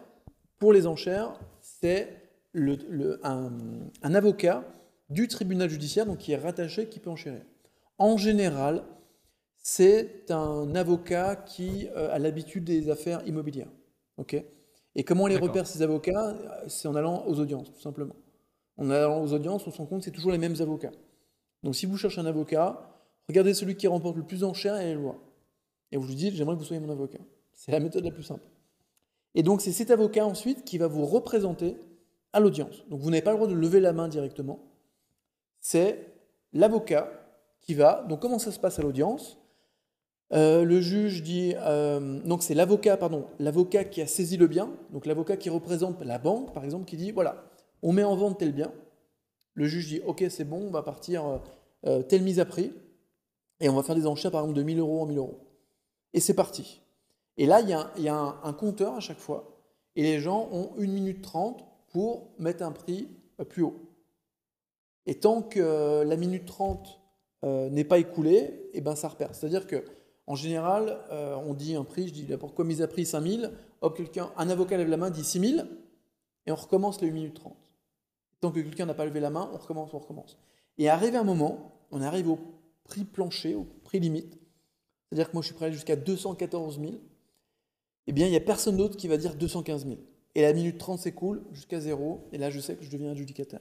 [0.58, 4.64] Pour les enchères, c'est un, avocat
[5.10, 7.42] du tribunal judiciaire, donc qui est rattaché, qui peut enchérir.
[7.98, 8.84] En général,
[9.56, 13.70] c'est un avocat qui euh, a l'habitude des affaires immobilières.
[14.16, 14.42] ok?
[14.94, 16.34] Et comment on les repère, ces avocats?
[16.68, 18.14] C'est en allant aux audiences, tout simplement.
[18.78, 20.92] En allant aux audiences, on se rend compte que c'est toujours les mêmes avocats.
[21.62, 22.94] Donc si vous cherchez un avocat,
[23.28, 25.18] regardez celui qui remporte le plus en chair et les lois.
[25.92, 27.18] Et vous lui dites, j'aimerais que vous soyez mon avocat.
[27.52, 28.46] C'est la méthode la plus simple.
[29.34, 31.76] Et donc c'est cet avocat ensuite qui va vous représenter
[32.32, 32.84] à l'audience.
[32.88, 34.60] Donc vous n'avez pas le droit de lever la main directement.
[35.60, 36.06] C'est
[36.52, 37.25] l'avocat
[37.66, 38.04] qui va.
[38.08, 39.38] Donc comment ça se passe à l'audience?
[40.32, 41.54] Euh, Le juge dit.
[41.58, 44.70] Euh, donc c'est l'avocat, pardon, l'avocat qui a saisi le bien.
[44.90, 47.44] Donc l'avocat qui représente la banque, par exemple, qui dit voilà,
[47.82, 48.72] on met en vente tel bien.
[49.54, 51.40] Le juge dit Ok, c'est bon, on va partir
[51.86, 52.72] euh, telle mise à prix,
[53.60, 55.40] et on va faire des enchères par exemple de 1000 euros en 1000 euros.
[56.12, 56.82] Et c'est parti.
[57.36, 59.60] Et là, il y a, un, compteur à chaque fois,
[59.94, 63.08] et les gens ont 1 minute 30 pour mettre un prix
[63.50, 63.76] plus haut.
[65.04, 66.98] Et tant que la minute 30
[67.70, 69.34] n'est pas écoulée, et eh ben ça repère.
[69.34, 69.84] C'est-à-dire que
[70.26, 70.98] en général,
[71.46, 74.76] on dit un prix, je dis pourquoi mise à prix 5000, hop, quelqu'un, un avocat
[74.76, 75.66] lève la main, dit 6000,
[76.46, 77.56] et on recommence les 1 minute 30.
[78.40, 80.36] Tant que quelqu'un n'a pas levé la main, on recommence, on recommence.
[80.78, 82.38] Et arrivé un moment, on arrive au
[82.84, 84.38] prix plancher, au prix limite.
[85.08, 86.92] C'est-à-dire que moi, je suis prêt jusqu'à 214 000.
[88.08, 89.98] Eh bien, il n'y a personne d'autre qui va dire 215 000.
[90.34, 92.28] Et la minute 30 s'écoule jusqu'à zéro.
[92.32, 93.60] Et là, je sais que je deviens adjudicataire.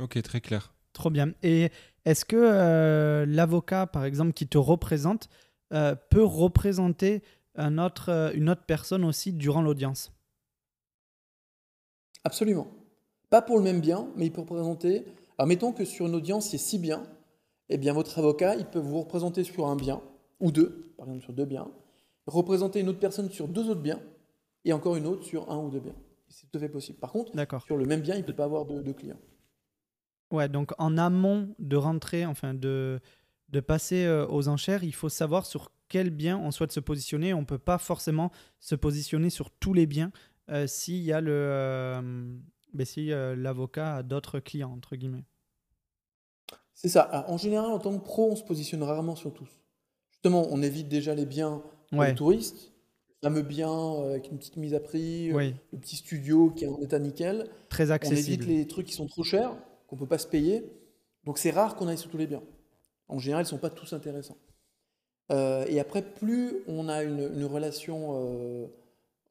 [0.00, 0.72] Ok, très clair.
[0.92, 1.32] Trop bien.
[1.42, 1.70] Et
[2.04, 5.28] est-ce que euh, l'avocat, par exemple, qui te représente,
[5.72, 7.22] euh, peut représenter
[7.54, 10.12] un autre, euh, une autre personne aussi durant l'audience?
[12.24, 12.66] Absolument.
[13.30, 15.04] Pas pour le même bien, mais il peut représenter.
[15.38, 17.02] Alors mettons que sur une audience, il y a six biens.
[17.68, 20.02] Eh bien, votre avocat, il peut vous représenter sur un bien,
[20.40, 21.68] ou deux, par exemple sur deux biens,
[22.26, 24.00] représenter une autre personne sur deux autres biens,
[24.64, 25.94] et encore une autre sur un ou deux biens.
[26.28, 26.98] C'est tout à fait possible.
[26.98, 27.32] Par contre,
[27.64, 29.18] sur le même bien, il ne peut pas avoir deux clients.
[30.32, 32.98] Ouais, donc en amont de rentrer, enfin de,
[33.50, 37.34] de passer euh, aux enchères, il faut savoir sur quel bien on souhaite se positionner.
[37.34, 40.10] On ne peut pas forcément se positionner sur tous les biens
[40.50, 42.00] euh, s'il y a le, euh,
[42.72, 45.24] ben, si l'avocat a d'autres clients, entre guillemets.
[46.74, 47.02] C'est ça.
[47.02, 49.50] Alors, en général, en tant que pro, on se positionne rarement sur tous.
[50.12, 52.08] Justement, on évite déjà les biens pour Ouais.
[52.08, 52.72] les touristes,
[53.22, 53.70] le fameux bien
[54.04, 57.50] avec une petite mise à prix, Oui, le petit studio qui est en état nickel.
[57.68, 58.44] très On accessible.
[58.44, 59.54] évite les trucs qui sont trop chers,
[59.92, 60.64] qu'on ne peut pas se payer.
[61.24, 62.42] Donc c'est rare qu'on aille sur tous les biens.
[63.08, 64.38] En général, ils ne sont pas tous intéressants.
[65.30, 68.66] Euh, et après, plus on a une, une relation, euh,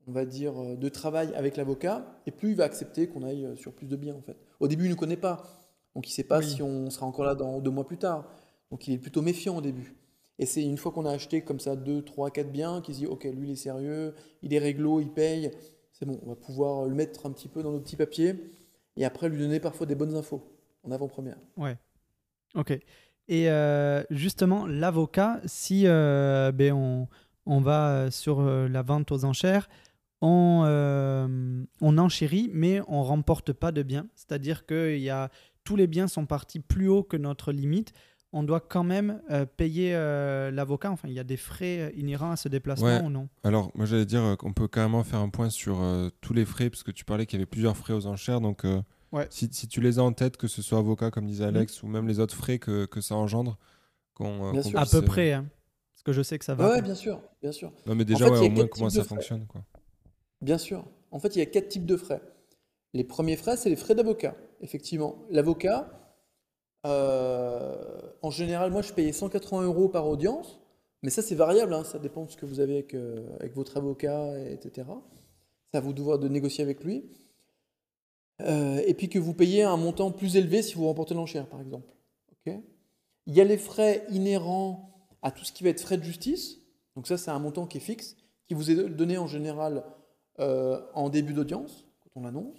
[0.05, 3.57] on va dire, euh, de travail avec l'avocat, et plus il va accepter qu'on aille
[3.57, 4.37] sur plus de biens, en fait.
[4.59, 5.41] Au début, il ne nous connaît pas.
[5.95, 6.45] Donc il ne sait pas Oui.
[6.47, 8.31] si on sera encore là dans deux mois plus tard.
[8.69, 9.95] Donc il est plutôt méfiant au début.
[10.37, 12.99] Et c'est une fois qu'on a acheté comme ça deux, trois, quatre biens qu'il se
[12.99, 15.51] dit, OK, lui, il est sérieux, il est réglo, il paye.
[15.91, 18.35] C'est bon, on va pouvoir le mettre un petit peu dans nos petits papiers
[18.95, 20.50] et après lui donner parfois des bonnes infos
[20.83, 21.37] en avant-première.
[21.57, 21.77] Ouais.
[22.55, 22.71] Ok.
[23.27, 27.07] Et euh, justement, l'avocat, si euh, ben, on,
[27.45, 29.69] on va euh, sur euh, la vente aux enchères,
[30.21, 34.07] on, euh, on enchérit, mais on remporte pas de biens.
[34.15, 35.29] C'est-à-dire que il y a,
[35.63, 37.93] tous les biens sont partis plus haut que notre limite.
[38.33, 40.89] On doit quand même euh, payer euh, l'avocat.
[40.91, 43.01] Enfin, il y a des frais inhérents à ce déplacement Ouais.
[43.01, 43.27] ou non?
[43.43, 46.45] Alors, moi, j'allais dire euh, qu'on peut carrément faire un point sur euh, tous les
[46.45, 48.39] frais, parce que tu parlais qu'il y avait plusieurs frais aux enchères.
[48.39, 49.27] Donc, euh, Ouais.
[49.29, 51.87] si, si tu les as en tête, que ce soit avocat, comme disait Alex, ou
[51.87, 53.57] même les autres frais que, que ça engendre,
[54.13, 54.61] qu'on euh.
[54.75, 55.45] À peu euh, près, hein.
[55.93, 56.69] parce que je sais que ça va.
[56.69, 57.71] Ouais, bien sûr, bien sûr.
[57.85, 59.45] Non, mais déjà, fait, ouais, y a au moins, comment types ça fonctionne.
[59.47, 59.63] Quoi.
[60.41, 60.85] Bien sûr.
[61.11, 62.21] En fait, il y a quatre types de frais.
[62.93, 64.35] Les premiers frais, c'est les frais d'avocat.
[64.61, 65.89] Effectivement, l'avocat,
[66.85, 70.59] euh, en général, moi, je payais 180 euros par audience,
[71.03, 71.73] mais ça, c'est variable.
[71.73, 74.87] hein, ça dépend de ce que vous avez avec, euh, avec votre avocat, et- etc.
[75.71, 77.05] C'est à vous de devoir de négocier avec lui.
[78.45, 81.61] Euh, et puis que vous payez un montant plus élevé si vous remportez l'enchère, par
[81.61, 81.93] exemple.
[83.27, 86.57] Il y a les frais inhérents à tout ce qui va être frais de justice.
[86.95, 88.17] Donc ça, c'est un montant qui est fixe,
[88.47, 89.83] qui vous est donné en général
[90.39, 92.57] euh, en début d'audience, quand on l'annonce.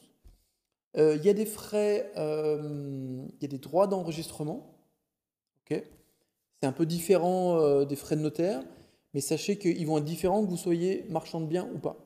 [0.96, 4.78] Euh, Il y a des frais, il y a des droits d'enregistrement.
[5.64, 5.82] ok
[6.60, 8.62] c'est un peu différent des frais de notaire,
[9.14, 11.96] mais sachez qu'ils vont être différents que vous soyez marchand de biens ou pas.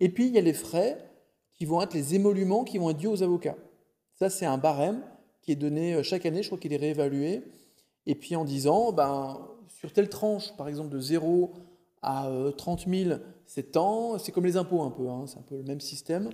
[0.00, 0.98] Et puis, il y a les frais
[1.56, 3.56] qui vont être les émoluments qui vont être dus aux avocats.
[4.14, 5.02] Ça, c'est un barème
[5.42, 7.42] qui est donné euh, chaque année, je crois qu'il est réévalué.
[8.06, 9.38] Et puis en disant, ben,
[9.68, 11.52] sur telle tranche, par exemple de 0
[12.02, 15.42] à euh, 30 000, c'est tant, c'est comme les impôts un peu, hein, c'est un
[15.42, 16.30] peu le même système.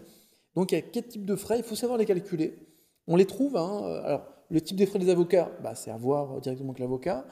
[0.55, 2.59] Donc il y a quatre types de frais, il faut savoir les calculer.
[3.07, 5.97] On les trouve, hein, euh, alors le type des frais des avocats, bah, c'est à
[5.97, 7.25] voir directement avec l'avocat.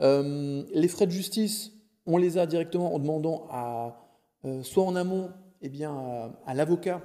[0.00, 1.72] Euh, les frais de justice,
[2.06, 3.96] on les a directement en demandant à,
[4.44, 5.30] euh, soit en amont,
[5.62, 7.00] eh bien, à l'avocat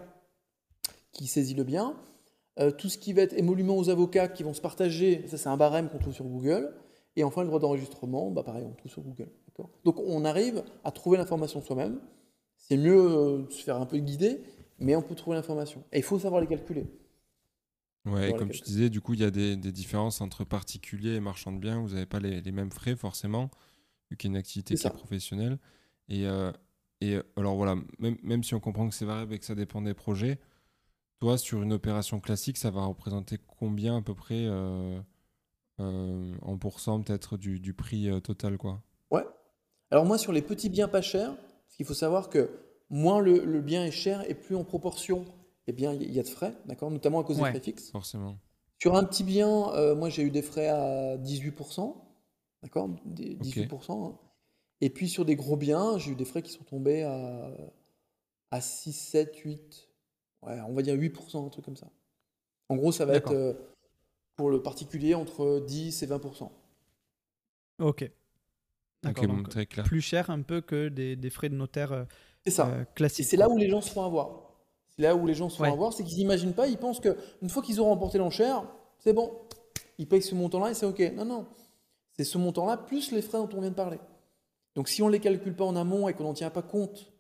[1.12, 1.96] qui saisit le bien.
[2.60, 5.50] Euh, tout ce qui va être émolument aux avocats qui vont se partager, ça c'est
[5.50, 6.74] un barème qu'on trouve sur Google.
[7.16, 9.30] Et enfin, le droit d'enregistrement, bah, pareil, on trouve sur Google.
[9.84, 12.00] Donc on arrive à trouver l'information soi-même.
[12.56, 14.42] C'est mieux euh, de se faire un peu guider,
[14.78, 15.84] mais on peut trouver l'information.
[15.92, 16.86] Et il faut savoir les calculer.
[18.06, 21.16] Ouais, et comme tu disais, du coup, il y a des, des différences entre particuliers
[21.16, 21.82] et marchands de biens.
[21.82, 23.50] Vous n'avez pas les, les mêmes frais, forcément,
[24.10, 25.60] vu qu'il y a une activité qui est professionnelle.
[26.08, 26.52] Et, euh,
[27.02, 29.82] et alors voilà, même, même si on comprend que c'est variable et que ça dépend
[29.82, 30.40] des projets,
[31.20, 35.02] toi, sur une opération classique, ça va représenter combien à peu près euh,
[35.82, 38.84] euh, en pourcent peut-être du, du prix euh, total quoi?
[39.12, 39.24] Ouais.
[39.92, 42.50] Alors moi, sur les petits biens pas chers, parce qu'il faut savoir que
[42.90, 45.26] moins le, le bien est cher et plus en proportion,
[45.68, 46.92] eh bien, il y a de frais, d'accord?
[46.92, 47.46] Notamment à cause Ouais.
[47.54, 47.92] des frais fixes.
[47.92, 48.40] Forcément.
[48.80, 52.08] Sur un petit bien, euh, moi j'ai eu des frais à 18%,
[52.64, 52.90] d'accord?
[53.06, 54.08] Des- 18%.
[54.08, 54.20] hein.
[54.82, 57.52] Et puis sur des gros biens, j'ai eu des frais qui sont tombés à,
[58.52, 59.89] à 6, 7, 8,
[60.46, 61.88] ouais, on va dire 8%, un truc comme ça.
[62.70, 63.54] En gros, ça va être euh,
[64.36, 66.50] pour le particulier entre 10 et 20%.
[67.80, 68.12] Ok.
[69.02, 69.24] D'accord.
[69.24, 69.86] Ok, bon, donc, très clair.
[69.86, 72.04] plus cher un peu que des, des frais de notaire euh,
[72.46, 72.68] C'est ça.
[72.68, 74.52] euh, Et c'est là où les gens se font avoir.
[74.90, 75.72] C'est là où les gens se font Ouais.
[75.72, 78.64] avoir, c'est qu'ils n'imaginent pas, ils pensent qu'une fois qu'ils auront remporté l'enchère,
[78.98, 79.32] c'est bon,
[79.98, 81.00] ils payent ce montant-là et c'est OK.
[81.16, 81.48] Non, non.
[82.18, 84.00] C'est ce montant-là plus les frais dont on vient de parler.
[84.76, 87.14] Donc si on ne les calcule pas en amont et qu'on n'en tient pas compte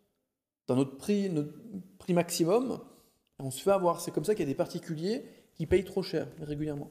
[0.67, 1.53] dans notre prix, notre
[1.97, 2.79] prix maximum,
[3.39, 4.01] on se fait avoir.
[4.01, 5.23] C'est comme ça qu'il y a des particuliers
[5.53, 6.89] qui payent trop cher régulièrement.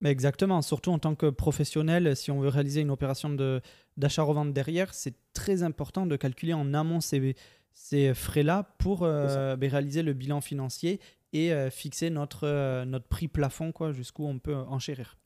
[0.00, 3.60] Mais exactement, surtout en tant que professionnel, si on veut réaliser une opération de-
[3.96, 7.36] d'achat-revente derrière, c'est très important de calculer en amont ces,
[7.72, 11.00] ces frais-là pour euh, ben, réaliser le bilan financier
[11.32, 15.16] et euh, fixer notre, euh, notre prix plafond quoi, jusqu'où on peut enchérir.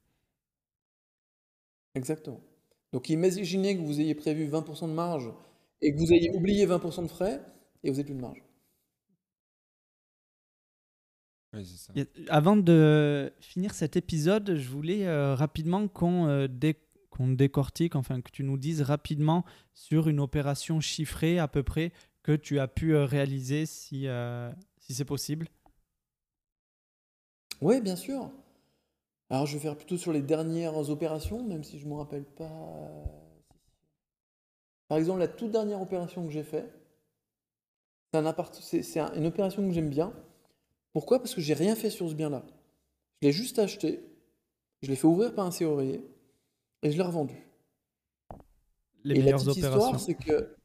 [1.95, 2.41] Exactement.
[2.93, 5.33] Donc imaginez que vous ayez prévu 20% de marge
[5.81, 7.41] et que vous ayez oublié 20% de frais,
[7.83, 8.46] et vous n'avez plus de marge.
[11.65, 11.93] Ça.
[12.29, 16.79] Avant de finir cet épisode, je voulais euh, rapidement qu'on euh, dé-
[17.11, 19.45] qu'on décortique, enfin que tu nous dises rapidement
[19.75, 21.93] sur une opération chiffrée à peu près
[22.23, 25.49] que tu as pu euh, réaliser si, euh, si c'est possible.
[27.63, 28.31] Oui, bien sûr.
[29.31, 32.25] Alors, je vais faire plutôt sur les dernières opérations, même si je ne me rappelle
[32.25, 33.03] pas.
[34.89, 36.71] Par exemple, la toute dernière opération que j'ai faite,
[38.13, 40.13] c'est un appart- c'est- c'est un- une opération que j'aime bien.
[40.97, 41.19] Pourquoi?
[41.19, 42.43] Parce que j'ai rien fait sur ce bien-là.
[43.21, 44.03] Je l'ai juste acheté,
[44.81, 46.03] je l'ai fait ouvrir par un serrurier
[46.83, 47.35] et je l'ai revendu.
[49.05, 49.95] Les et la petite opérations.
[49.95, 50.57] histoire, c'est que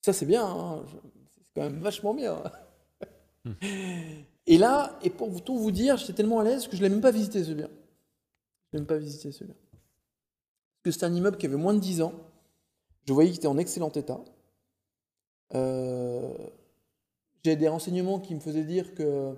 [0.00, 0.44] ça, c'est bien.
[0.44, 0.84] hein,
[1.30, 2.42] C'est quand même vachement bien.
[4.48, 7.00] et là, et pour tout vous dire, j'étais tellement à l'aise que je l'ai même
[7.00, 7.68] pas visité ce bien.
[7.68, 9.54] Je l'ai même pas visité ce bien.
[9.70, 12.12] Parce que c'était un immeuble qui avait moins de 10 ans.
[13.06, 14.20] Je voyais qu'il était en excellent état.
[15.54, 16.34] Euh,
[17.44, 19.34] J'ai des renseignements qui me faisaient dire que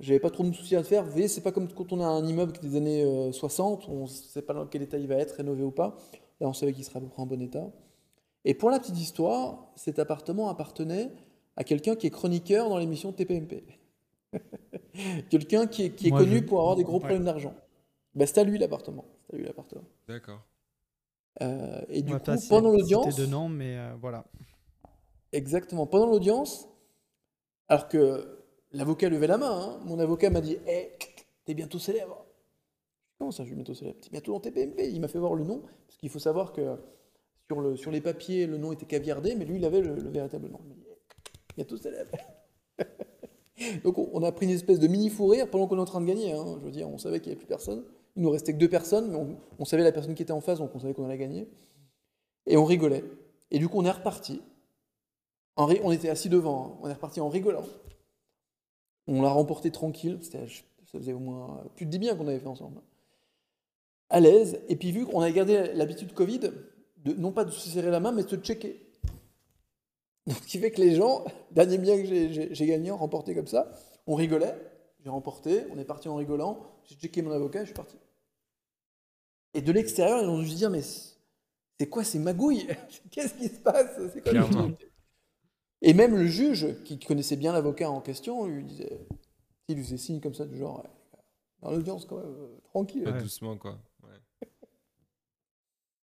[0.00, 1.04] j'avais pas trop de soucis à faire.
[1.04, 3.32] Vous voyez, c'est pas comme quand on a un immeuble qui est des années euh,
[3.32, 5.96] 60, on ne sait pas dans quel état il va être, rénové ou pas.
[6.40, 7.70] Là, on savait qu'il serait à peu près en bon état.
[8.44, 11.10] Et pour la petite histoire, cet appartement appartenait
[11.56, 13.64] à quelqu'un qui est chroniqueur dans l'émission TPMP.
[15.30, 17.00] quelqu'un qui est, qui est Moi, connu je- pour avoir des gros Ouais.
[17.00, 17.54] problèmes d'argent.
[18.14, 19.04] Ben, c'est à lui l'appartement.
[19.26, 19.84] C'est à lui l'appartement.
[20.06, 20.40] D'accord.
[21.42, 24.24] Euh, et du On coup, pendant l'audience, de nom, mais euh, voilà.
[25.32, 25.86] Exactement.
[25.86, 26.68] Pendant l'audience,
[27.68, 28.38] alors que
[28.72, 30.90] l'avocat levait la main, hein, mon avocat m'a dit Eh,
[31.44, 32.24] t'es bientôt célèbre.
[33.18, 33.98] Comment ça, je suis bientôt célèbre?
[34.00, 34.88] T'es bientôt dans TPMP.
[34.90, 36.76] Il m'a fait voir le nom, parce qu'il faut savoir que
[37.46, 40.10] sur, le, sur les papiers, le nom était caviardé, mais lui, il avait le, le
[40.10, 40.60] véritable nom.
[40.62, 42.12] Il m'a dit Eh, bientôt célèbre.
[43.84, 46.06] Donc, on, a pris une espèce de mini fou pendant qu'on est en train de
[46.06, 46.32] gagner.
[46.32, 46.56] hein.
[46.60, 47.84] Je veux dire, on savait qu'il n'y avait plus personne.
[48.14, 50.58] Il nous restait que deux personnes, mais on savait la personne qui était en face,
[50.58, 51.48] donc on savait qu'on allait gagner.
[52.46, 53.04] Et on rigolait.
[53.50, 54.42] Et du coup, on est reparti.
[55.58, 56.78] On était assis devant, hein.
[56.82, 57.64] on est reparti en rigolant.
[59.08, 60.38] On l'a remporté tranquille, ça
[60.92, 62.80] faisait au moins plus de 10 biens qu'on avait fait ensemble.
[64.08, 66.38] À l'aise, et puis vu qu'on avait gardé l'habitude Covid,
[66.98, 68.80] de, non pas de se serrer la main, mais de se checker.
[70.26, 73.72] Donc, ce qui fait que les gens, dernier bien que j'ai- gagné, remporté comme ça,
[74.06, 74.54] on rigolait,
[75.02, 77.96] j'ai remporté, on est parti en rigolant, j'ai checké mon avocat et je suis parti.
[79.54, 82.68] Et de l'extérieur, ils ont dû se dire, mais c'est quoi ces magouilles?
[83.10, 83.98] Qu'est-ce qui se passe?
[84.14, 84.32] C'est quoi
[85.82, 89.06] et même le juge, qui connaissait bien l'avocat en question, lui disait,
[89.68, 91.20] il lui faisait signe comme ça, du genre, Ouais,
[91.62, 93.04] dans l'audience, quand même, euh, tranquille.
[93.08, 93.20] Ouais.
[93.20, 93.78] doucement, quoi.
[94.04, 94.48] Ouais.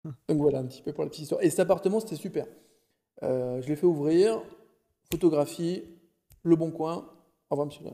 [0.29, 1.43] Donc voilà, un petit peu pour la petite histoire.
[1.43, 2.47] Et cet appartement, c'était super.
[3.23, 4.43] Euh, je l'ai fait ouvrir,
[5.11, 5.85] photographie,
[6.43, 6.99] le bon coin,
[7.51, 7.85] au revoir monsieur.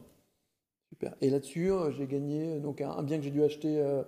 [0.91, 1.17] Super.
[1.21, 4.03] Et là-dessus, euh, j'ai gagné donc un, un bien que j'ai dû acheter, euh,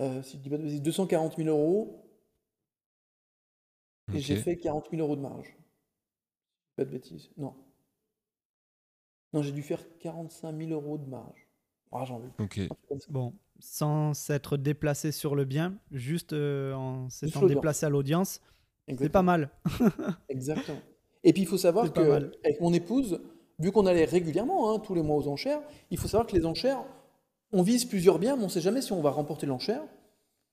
[0.00, 2.05] euh, si je dis pas de bêtises, 240 000 euros.
[4.14, 5.56] Et j'ai fait 40 000 euros de marge.
[6.76, 7.30] Pas de bêtises.
[7.36, 7.54] Non.
[9.32, 11.48] Non, j'ai dû faire 45 000 euros de marge.
[11.92, 12.30] Ah, j'en veux.
[12.38, 12.60] Ok.
[12.88, 13.06] comme ça.
[13.10, 18.40] Bon, sans s'être déplacé sur le bien, juste euh, en s'étant déplacé à l'audience,
[18.88, 19.50] c'est pas mal.
[20.28, 20.80] Exactement.
[21.24, 23.20] Et puis il faut savoir que avec mon épouse,
[23.58, 26.46] vu qu'on allait régulièrement, hein, tous les mois aux enchères, il faut savoir que les
[26.46, 26.84] enchères,
[27.52, 29.82] on vise plusieurs biens, mais on ne sait jamais si on va remporter l'enchère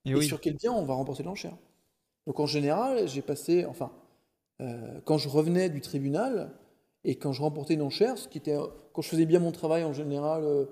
[0.06, 1.56] Et et oui, sur quel bien on va remporter l'enchère.
[2.28, 3.92] Donc en général, j'ai passé, enfin,
[4.62, 6.52] euh, quand je revenais du tribunal
[7.04, 8.58] et quand je remportais une enchère, ce qui était,
[8.94, 10.66] quand je faisais bien mon travail en général, euh,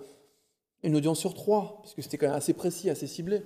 [0.84, 3.44] une audience sur trois, parce que c'était quand même assez précis, assez ciblé.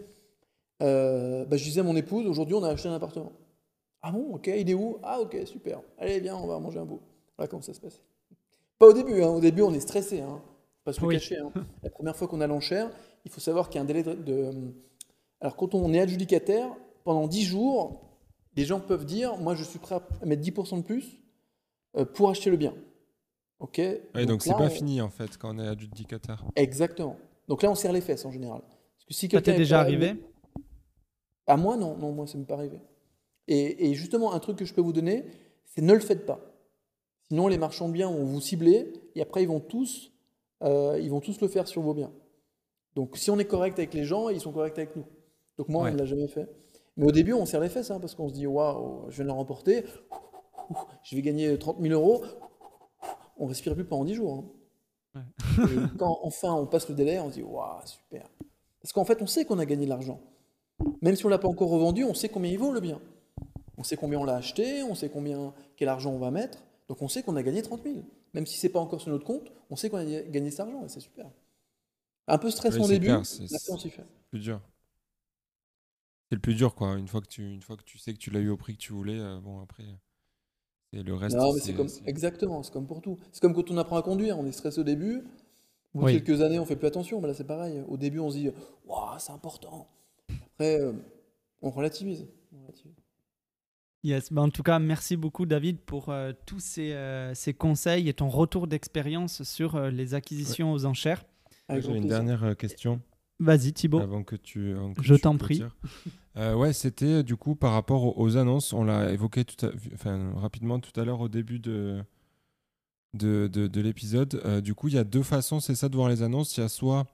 [0.84, 3.32] euh, bah, je disais à mon épouse, aujourd'hui on a acheté un appartement.
[4.01, 4.99] Ah bon, ok, il est où?
[5.03, 5.82] Ah ok, super.
[5.97, 7.01] Allez, viens, on va manger un bout.
[7.38, 8.01] Voilà comment ça se passe.
[8.78, 9.30] Pas au début, hein.
[9.30, 10.41] au début on est stressé, hein.
[10.84, 11.16] Pas se le Oui.
[11.16, 11.38] cacher.
[11.39, 11.51] hein.
[11.82, 12.91] La première fois qu'on a l'enchère,
[13.26, 14.51] il faut savoir qu'il y a un délai de, de-
[15.41, 16.70] Alors quand on est adjudicataire,
[17.06, 18.01] pendant 10 jours,
[18.58, 21.22] les gens peuvent dire, moi je suis prêt à mettre 10% de plus
[21.95, 22.74] euh, pour acheter le bien.
[23.60, 23.78] Ok
[24.14, 26.43] Ouais, donc c'est pas on- fini en fait quand on est adjudicateur.
[26.58, 27.16] Exactement.
[27.47, 28.60] Donc là on serre les fesses en général.
[28.62, 30.16] Parce que si ça t'est est déjà arrivé
[31.47, 32.80] à moi, non, non, moi, ça m'est pas arrivé.
[33.47, 35.26] Et, et justement, un truc que je peux vous donner,
[35.64, 36.39] c'est ne le faites pas.
[37.28, 40.12] Sinon, les marchands de biens vont vous cibler et après, ils vont tous,
[40.64, 42.12] euh, ils vont tous le faire sur vos biens.
[42.95, 45.06] Donc, si on est correct avec les gens, ils sont corrects avec nous.
[45.60, 45.91] Donc, moi, Ouais.
[45.91, 46.49] on ne l'a jamais fait.
[46.98, 49.26] Mais au début, on serre les fesses hein, parce qu'on se dit, waouh, je viens
[49.26, 49.84] de la remporter,
[51.04, 52.24] je vais gagner 30 000 euros.
[53.38, 54.46] On respire plus pendant 10 jours.
[55.16, 55.22] hein.
[55.60, 58.30] Et quand enfin on passe le délai, on se dit, waouh, super.
[58.82, 60.20] Parce qu'en fait, on sait qu'on a gagné de l'argent.
[61.02, 63.02] Même si on l'a pas encore revendu, on sait combien il vaut le bien.
[63.78, 66.64] On sait combien on l'a acheté, on sait combien, quel argent on va mettre.
[66.88, 67.96] Donc on sait qu'on a gagné 30 000.
[68.34, 70.84] Même si c'est pas encore sur notre compte, on sait qu'on a gagné cet argent
[70.86, 71.30] et c'est super.
[72.28, 74.04] Un peu stressant Oui, au c'est début, c'est- après on s'y fait.
[74.30, 74.62] plus dur.
[76.36, 76.97] C'est le plus dur, quoi.
[76.97, 78.73] Une fois que tu, une fois que tu sais que tu l'as eu au prix
[78.75, 79.86] que tu voulais, euh, bon, après,
[80.91, 83.17] Et le reste, Non, mais c'est comme c'est- exactement, c'est comme pour tout.
[83.31, 85.23] C'est comme quand on apprend à conduire, on est stressé au début.
[85.93, 86.21] Au bout de Oui.
[86.23, 87.19] quelques années, on fait plus attention.
[87.21, 87.81] Mais là, c'est pareil.
[87.88, 88.49] Au début, on se dit,
[88.86, 89.88] waouh, c'est important.
[90.53, 90.91] Après, euh,
[91.61, 92.27] on relativise.
[92.53, 92.95] On relativise.
[94.03, 98.07] Yes, bah, en tout cas, merci beaucoup David pour euh, tous ces, euh, ces conseils
[98.09, 101.23] et ton retour d'expérience sur euh, les acquisitions aux enchères.
[101.67, 102.23] Avec J'ai une plaisir.
[102.23, 103.01] dernière question
[103.39, 103.99] Vas-y Thibaut.
[103.99, 104.71] avant que tu.
[104.71, 105.61] avant que Je t'en prie.
[106.38, 108.71] Euh, ouais, c'était euh, du coup par rapport aux, aux annonces.
[108.73, 112.01] On l'a évoqué tout à, enfin, rapidement tout à l'heure au début de,
[113.13, 114.41] de, de, de l'épisode.
[114.45, 116.55] Euh, du coup, il y a deux façons, c'est ça, de voir les annonces.
[116.57, 117.05] Il y a soit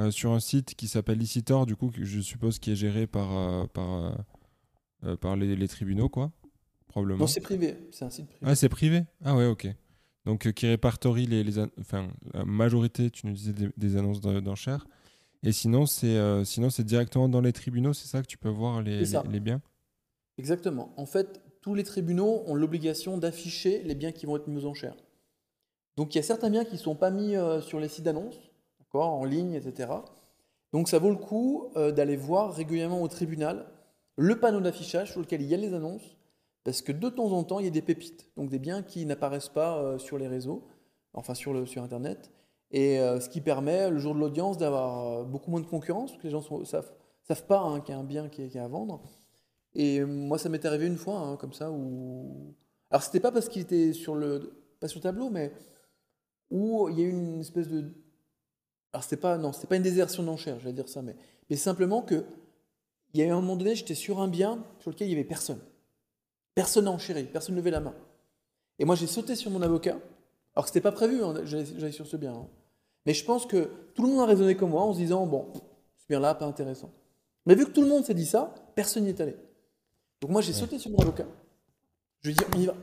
[0.00, 3.06] euh, sur un site qui s'appelle Licitor, du coup, que je suppose qui est géré
[3.06, 4.24] par, euh, par,
[5.20, 6.32] par les, les tribunaux, quoi.
[6.88, 7.20] Probablement.
[7.20, 7.76] Non, c'est privé.
[7.92, 8.40] C'est un site privé.
[8.44, 9.02] Ah, c'est privé?
[9.24, 9.68] Ah ouais, ok.
[10.24, 14.40] Donc, euh, qui répertorie les, enfin, la majorité, tu nous disais, des, des annonces de-
[14.40, 14.86] d'enchères.
[15.46, 18.48] Et sinon, c'est euh, sinon c'est directement dans les tribunaux, c'est ça que tu peux
[18.48, 19.62] voir les, les, les biens?
[20.38, 20.92] Exactement.
[20.96, 24.66] En fait, tous les tribunaux ont l'obligation d'afficher les biens qui vont être mis aux
[24.66, 24.96] enchères.
[25.96, 28.02] Donc il y a certains biens qui ne sont pas mis euh, sur les sites
[28.02, 29.92] d'annonces, d'accord, en ligne, etc.
[30.72, 33.66] Donc ça vaut le coup euh, d'aller voir régulièrement au tribunal
[34.16, 36.16] le panneau d'affichage sur lequel il y a les annonces,
[36.64, 39.06] parce que de temps en temps, il y a des pépites, donc des biens qui
[39.06, 40.66] n'apparaissent pas sur les réseaux,
[41.12, 42.32] enfin sur, le, sur Internet,
[42.70, 46.10] et euh, ce qui permet, le jour de l'audience, d'avoir euh, beaucoup moins de concurrence,
[46.10, 46.92] parce que les gens ne savent,
[47.22, 49.02] savent pas hein, qu'il y a un bien qui est, à vendre.
[49.74, 52.54] Et moi, ça m'est arrivé une fois, hein, comme ça, où.
[52.90, 54.62] Alors, c'était pas parce qu'il était sur le.
[54.80, 55.52] Pas sur le tableau, mais.
[56.50, 57.84] Où il y a eu une espèce de.
[58.92, 59.38] Alors, c'était pas.
[59.38, 61.16] Non, c'était pas une désertion d'enchères, j'allais dire ça, mais.
[61.50, 62.24] Mais simplement que.
[63.14, 65.14] Il y a eu un moment donné, j'étais sur un bien sur lequel il y
[65.14, 65.60] avait personne.
[66.54, 67.94] Personne n'a enchéri, personne ne levait la main.
[68.78, 69.98] Et moi, j'ai sauté sur mon avocat.
[70.56, 72.32] Alors que c'était pas prévu, hein, j'allais sur ce bien.
[72.32, 72.48] hein.
[73.04, 75.46] Mais je pense que tout le monde a raisonné comme moi en se disant bon,
[75.98, 76.90] ce bien-là, pas intéressant.
[77.44, 79.36] Mais vu que tout le monde s'est dit ça, personne n'y est allé.
[80.20, 81.26] Donc moi, j'ai sauté sur mon avocat.
[82.22, 82.74] Je lui ai dit, on y va.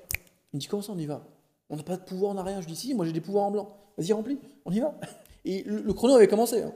[0.54, 1.26] Il me dit, comment ça, on y va?
[1.70, 2.62] On n'a pas de pouvoir, on n'a rien.
[2.62, 3.76] Je lui dis, si, moi j'ai des pouvoirs en blanc.
[3.98, 4.94] Vas-y, remplis, on y va.
[5.46, 6.62] Et le, le chrono avait commencé.
[6.62, 6.72] hein.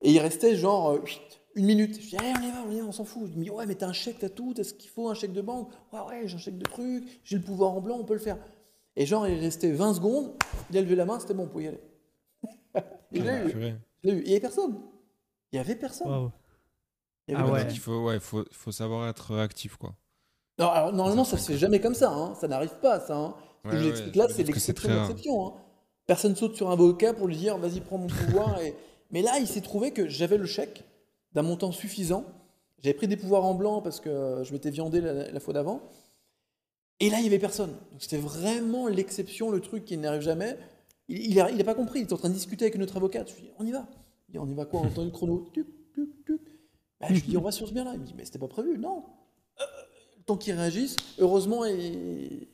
[0.00, 1.04] Et il restait genre euh,
[1.54, 2.00] une minute.
[2.00, 3.28] Je dis, allez, on y va, on y va, on s'en fout.
[3.32, 5.14] Il me dit, ouais, mais t'as un chèque, t'as tout, t'as ce qu'il faut, un
[5.14, 5.68] chèque de banque.
[5.92, 8.18] Ouais, ouais, j'ai un chèque de truc, j'ai le pouvoir en blanc, on peut le
[8.20, 8.38] faire.
[8.96, 10.32] Et genre, il restait 20 secondes,
[10.70, 11.80] il a levé la main, c'était bon, on pouvait y aller.
[13.12, 14.80] Et je l'ai eu, il n'y avait personne.
[15.52, 16.30] Il n'y avait personne.
[17.28, 17.66] Il y avait Ah personne.
[17.68, 17.72] ouais.
[17.72, 19.94] il faut, ouais, faut, faut savoir être réactif, quoi.
[20.58, 22.10] Non, alors, normalement, ça se fait jamais comme ça.
[22.12, 22.34] hein.
[22.34, 23.16] Ça n'arrive pas, ça.
[23.16, 23.34] hein.
[23.64, 25.54] Ce que Ouais, je vous ouais, explique là, c'est pense que c'est l'exception hein.
[26.06, 28.60] Personne saute sur un avocat pour lui dire vas-y, prends mon pouvoir.
[28.60, 28.74] et...
[29.12, 30.84] Mais là, il s'est trouvé que j'avais le chèque
[31.32, 32.24] d'un montant suffisant.
[32.82, 35.80] J'avais pris des pouvoirs en blanc parce que je m'étais viandé la, la fois d'avant.
[37.02, 37.74] Et là, il n'y avait personne.
[37.98, 40.56] C'était vraiment l'exception, le truc qui n'arrive jamais.
[41.08, 41.98] Il n'a il a pas compris.
[41.98, 43.24] Il était en train de discuter avec notre avocat.
[43.26, 43.86] Je lui dis on y va.
[44.28, 44.80] Il dit, on y va quoi?
[44.80, 45.50] On entend le chrono.
[45.52, 46.40] Tuc, tuc, tuc.
[47.00, 47.92] Bah, je lui dis on va sur ce bien-là.
[47.94, 48.78] Il me dit mais c'était pas prévu.
[48.78, 49.04] Non.
[49.60, 49.64] Euh,
[50.26, 52.46] temps qu'il réagisse, heureusement, il,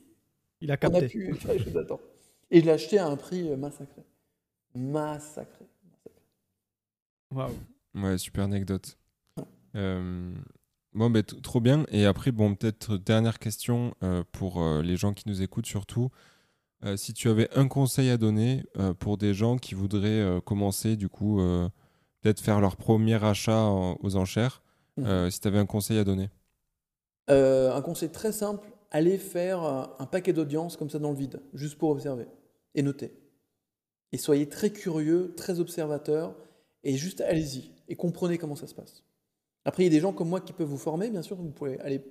[0.61, 1.07] Il a on a capté.
[1.07, 1.99] pu faire les choses à temps.
[2.49, 4.01] Et je l'ai acheté à un prix euh, massacré.
[4.73, 5.65] Massacré.
[7.31, 7.53] Waouh.
[7.93, 8.97] Ouais, super anecdote.
[9.75, 10.33] Euh,
[10.93, 11.85] bon, ben, trop bien.
[11.91, 16.09] Et après, bon, peut-être dernière question euh, pour euh, les gens qui nous écoutent surtout.
[16.85, 18.63] Euh, si tu avais un conseil à donner
[18.99, 21.39] pour des gens qui voudraient commencer, du coup,
[22.21, 24.63] peut-être faire leur premier achat en- aux enchères,
[24.99, 26.29] euh, si tu avais un conseil à donner?
[27.29, 31.41] Euh, un conseil très simple, allez faire un paquet d'audience comme ça dans le vide,
[31.53, 32.27] juste pour observer
[32.75, 33.13] et noter.
[34.11, 36.35] Et soyez très curieux, très observateur,
[36.83, 39.03] et juste allez-y et comprenez comment ça se passe.
[39.69, 41.51] Après, il y a des gens comme moi qui peuvent vous former, bien sûr, vous
[41.51, 42.01] pouvez aller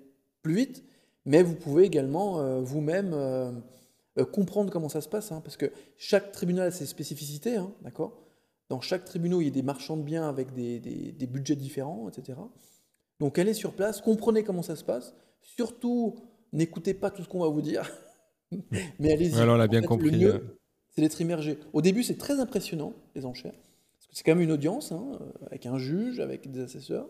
[0.43, 0.85] plus vite,
[1.25, 3.51] mais vous pouvez également euh, vous-même euh,
[4.17, 7.73] euh, comprendre comment ça se passe, hein, parce que chaque tribunal a ses spécificités, hein,
[7.83, 8.17] d'accord?
[8.69, 11.57] Dans chaque tribunal, il y a des marchands de biens avec des, des- des budgets
[11.57, 12.39] différents, etc.
[13.19, 15.17] Donc allez sur place, comprenez comment ça se passe.
[15.43, 16.15] Surtout,
[16.53, 17.91] n'écoutez pas tout ce qu'on va vous dire,
[19.01, 19.33] mais allez-y.
[19.33, 20.25] Là, on l'a En bien fait, compris,
[20.91, 21.59] c'est d'être immergé.
[21.73, 23.51] Au début, c'est très impressionnant, les enchères.
[23.99, 27.09] Parce que c'est quand même une audience, hein, avec un juge, avec des assesseurs.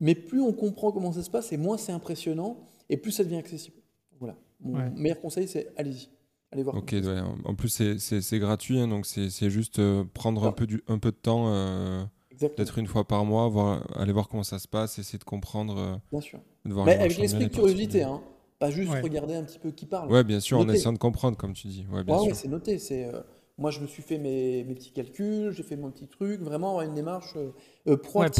[0.00, 3.24] Mais plus on comprend comment ça se passe, et moins c'est impressionnant, et plus ça
[3.24, 3.76] devient accessible.
[4.18, 4.36] Voilà.
[4.60, 4.90] Mon Ouais.
[4.94, 6.08] meilleur conseil, c'est allez-y.
[6.52, 6.76] Allez voir.
[6.76, 7.68] Ok, comment ça se ouais, en en plus,
[7.98, 10.52] c'est- gratuit, hein, donc c'est juste euh, prendre un Ah.
[10.52, 12.04] peu, du, un peu de temps, euh,
[12.38, 15.76] peut-être une fois par mois, voir, aller voir comment ça se passe, essayer de comprendre,
[15.78, 16.38] euh, bien sûr.
[16.64, 18.22] de voir Mais les avec l'esprit de curiosité, hein.
[18.58, 19.00] pas juste Ouais.
[19.00, 20.10] regarder un petit peu qui parle.
[20.10, 21.84] Ouais, bien sûr, en essayant de comprendre, comme tu dis.
[21.92, 22.36] Ouais, bien Ouais, ouais, sûr.
[22.36, 22.78] c'est noté.
[22.78, 23.20] C'est, euh,
[23.58, 26.80] moi, je me suis fait mes, mes petits calculs, j'ai fait mon petit truc, vraiment
[26.80, 27.50] une démarche euh,
[27.88, 28.30] euh, Ouais,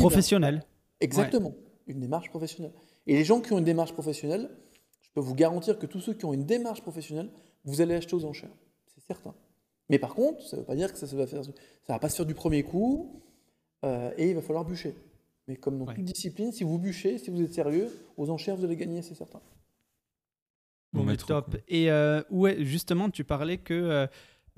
[1.01, 1.55] Exactement,
[1.87, 2.73] une démarche professionnelle.
[3.07, 4.51] Et les gens qui ont une démarche professionnelle,
[5.03, 7.31] je peux vous garantir que tous ceux qui ont une démarche professionnelle,
[7.65, 8.55] vous allez acheter aux enchères,
[8.87, 9.35] c'est certain.
[9.89, 11.53] Mais par contre, ça ne veut pas dire que ça, ça va faire, ça
[11.89, 13.23] va pas se faire du premier coup,
[13.85, 14.95] euh, et il va falloir bûcher.
[15.49, 15.95] Mais comme dans Ouais.
[15.95, 19.15] toute discipline, si vous bûchez, si vous êtes sérieux, aux enchères, vous allez gagner, c'est
[19.15, 19.41] certain.
[20.93, 21.57] Bon, mais top.
[21.69, 24.07] Et euh, ouais, justement, tu parlais que euh,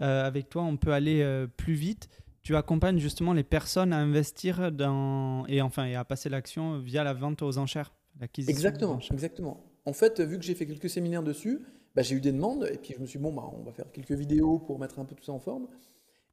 [0.01, 2.09] euh, avec toi, on peut aller plus vite.
[2.49, 7.05] Tu accompagnes justement les personnes à investir dans et enfin et à passer l'action via
[7.05, 7.93] la vente aux enchères,
[8.39, 9.63] Exactement, exactement.
[9.85, 11.61] En fait, vu que j'ai fait quelques séminaires dessus,
[11.95, 13.73] bah, j'ai eu des demandes et puis je me suis dit, bon, bah, on va
[13.73, 15.69] faire quelques vidéos pour mettre un peu tout ça en forme.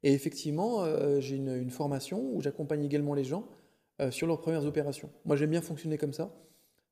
[0.02, 0.86] Et effectivement,
[1.20, 3.44] j'ai une, une, formation où j'accompagne également les gens
[4.08, 5.10] sur leurs premières opérations.
[5.26, 6.34] Moi, j'aime bien fonctionner comme ça.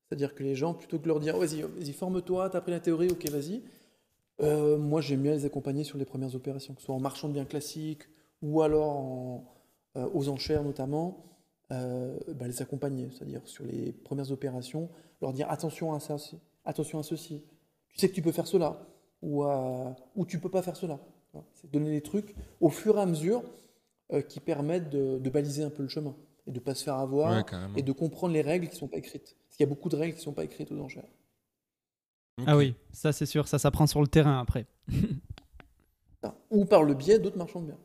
[0.06, 3.08] C'est-à-dire que les gens, plutôt que leur dire, vas-y, vas-y, forme-toi, t'as appris la théorie,
[3.10, 3.62] ok, vas-y.
[4.42, 7.28] Euh, moi, j'aime bien les accompagner sur les premières opérations, que ce soit en marchand
[7.28, 8.06] de biens classiques
[8.44, 9.42] ou alors
[9.96, 11.24] euh, aux enchères notamment,
[11.72, 14.90] euh, bah, les accompagner, c'est-à-dire sur les premières opérations,
[15.22, 16.16] leur dire attention à ça,
[16.64, 17.42] attention à ceci.
[17.88, 18.86] Tu sais que tu peux faire cela
[19.22, 19.44] ou,
[20.16, 20.98] ou tu peux pas faire cela.
[21.54, 23.42] C'est donner des trucs au fur et à mesure
[24.28, 26.14] qui permettent de, baliser un peu le chemin
[26.46, 27.44] et de ne pas se faire avoir
[27.76, 29.36] et de comprendre les règles qui ne sont pas écrites.
[29.46, 31.08] Parce qu'il y a beaucoup de règles qui ne sont pas écrites aux enchères.
[32.46, 34.66] Ah oui, ça c'est sûr, ça s'apprend sur le terrain après.
[36.50, 37.78] Ou par le biais d'autres marchands de biens.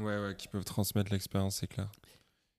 [0.00, 1.90] Ouais, ouais, qui peuvent transmettre l'expérience, c'est clair.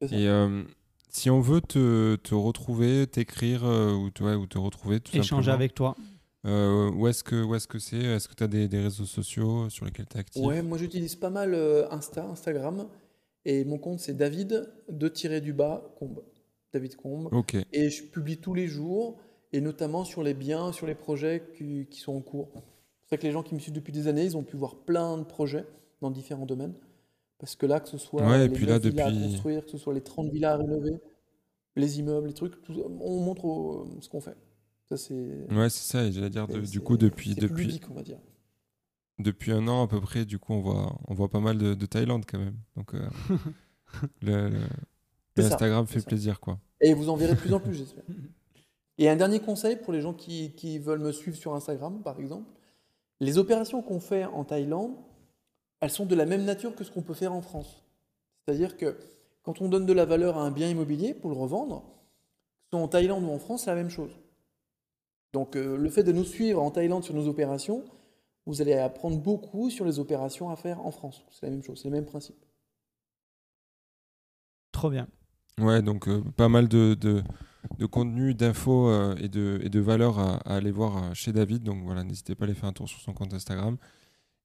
[0.01, 0.63] Et euh,
[1.09, 5.51] si on veut te, te retrouver, t'écrire euh, ou, te, ou te retrouver, tout Échanger
[5.51, 5.95] avec toi.
[6.45, 7.97] Euh, où est-ce que est-ce que c'est?
[7.97, 10.43] Est-ce que tu as des, des, réseaux sociaux sur lesquels tu es actif?
[10.43, 11.53] Ouais, moi j'utilise pas mal
[11.91, 12.87] Insta, Instagram.
[13.45, 16.23] Et mon compte c'est David de tirer du bas Combe.
[16.71, 17.29] David Combe.
[17.73, 19.17] Et je publie tous les jours,
[19.51, 22.49] et notamment sur les biens, sur les projets qui, qui sont en cours.
[23.03, 24.75] C'est vrai que les gens qui me suivent depuis des années, ils ont pu voir
[24.75, 25.65] plein de projets
[26.01, 26.73] dans différents domaines.
[27.39, 29.93] Parce que là, que ce soit les puis là, villas à construire, que ce soit
[29.93, 30.99] les 30 villas à rénover,
[31.75, 34.37] les immeubles, les trucs, on montre ce qu'on fait.
[34.89, 35.47] Ça, c'est...
[35.51, 36.03] Ouais, c'est ça.
[36.03, 37.35] Et j'allais dire, du coup, depuis...
[37.35, 37.65] depuis...
[37.65, 38.19] ludique, on va dire.
[39.19, 41.85] Depuis un an à peu près, du coup, on voit, on voit pas mal de,
[41.85, 42.57] Thaïlande quand même.
[42.75, 43.07] Donc, euh,
[44.21, 44.51] le,
[45.37, 46.59] Instagram fait plaisir, quoi.
[46.81, 48.03] Et vous en verrez de plus en plus, j'espère.
[48.97, 52.49] Et un dernier conseil pour les gens qui, veulent me suivre sur Instagram, par exemple.
[53.21, 54.95] Les opérations qu'on fait en Thaïlande,
[55.79, 57.83] elles sont de la même nature que ce qu'on peut faire en France.
[58.45, 58.97] C'est-à-dire que
[59.43, 62.69] quand on donne de la valeur à un bien immobilier pour le revendre, que ce
[62.71, 64.11] soit en Thaïlande ou en France, c'est la même chose.
[65.33, 67.83] Donc euh, le fait de nous suivre en Thaïlande sur nos opérations,
[68.45, 71.23] vous allez apprendre beaucoup sur les opérations à faire en France.
[71.31, 72.43] C'est la même chose, c'est le même principe.
[74.71, 75.07] Trop bien.
[75.59, 77.21] Ouais, donc euh, pas mal de, de,
[77.77, 81.63] de contenu, d'infos euh, et, de, et de valeurs à, aller voir chez David.
[81.63, 83.77] Donc voilà, n'hésitez pas à aller faire un tour sur son compte Instagram.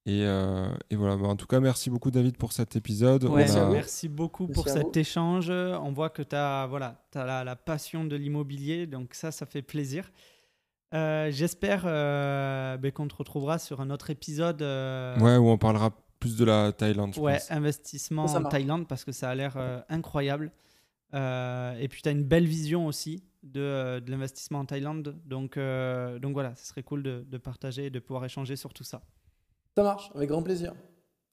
[0.07, 3.27] Et, et voilà, bah, en tout cas, merci beaucoup David pour cet épisode.
[3.27, 5.49] Merci beaucoup pour cet échange.
[5.49, 9.45] On voit que tu as, voilà, as la, la, passion de l'immobilier, donc ça, ça
[9.47, 10.11] fait plaisir.
[10.91, 14.61] J'espère ben, qu'on te retrouvera sur un autre épisode.
[14.61, 17.17] Ouais, où on parlera plus de la Thaïlande.
[17.17, 19.57] ouais, investissement en Thaïlande parce que ça a l'air
[19.89, 20.51] incroyable.
[21.15, 25.17] Euh, et puis, tu as une belle vision aussi de, euh, de l'investissement en Thaïlande.
[25.25, 28.73] Donc, euh, donc voilà, ce serait cool de, de, partager et de pouvoir échanger sur
[28.73, 29.01] tout ça.
[29.75, 30.73] Ça marche, avec grand plaisir.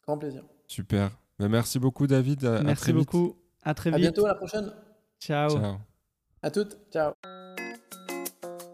[0.04, 0.42] Grand plaisir.
[0.66, 1.10] Super.
[1.38, 2.44] Ben, merci beaucoup, David.
[2.44, 3.36] À, merci beaucoup.
[3.62, 3.96] À très vite.
[3.96, 4.72] À bientôt, à la prochaine.
[5.20, 5.50] Ciao.
[5.50, 5.76] Ciao.
[6.42, 6.76] À toutes.
[6.92, 7.12] Ciao.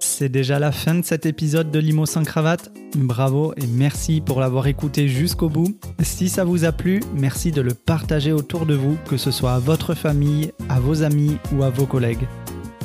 [0.01, 2.71] C'est déjà la fin de cet épisode de Limo sans cravate.
[2.97, 5.79] Bravo et merci pour l'avoir écouté jusqu'au bout.
[6.03, 9.53] Si ça vous a plu, merci de le partager autour de vous, que ce soit
[9.53, 12.27] à votre famille, à vos amis ou à vos collègues.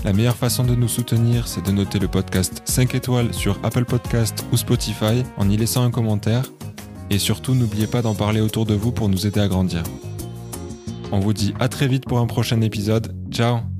[0.04, 3.86] La meilleure façon de nous soutenir, c'est de noter le podcast 5 étoiles sur Apple
[3.86, 6.44] Podcast ou Spotify en y laissant un commentaire.
[7.14, 9.84] Et surtout, n'oubliez pas d'en parler autour de vous pour nous aider à grandir.
[11.12, 13.16] On vous dit à très vite pour un prochain épisode.
[13.30, 13.73] Ciao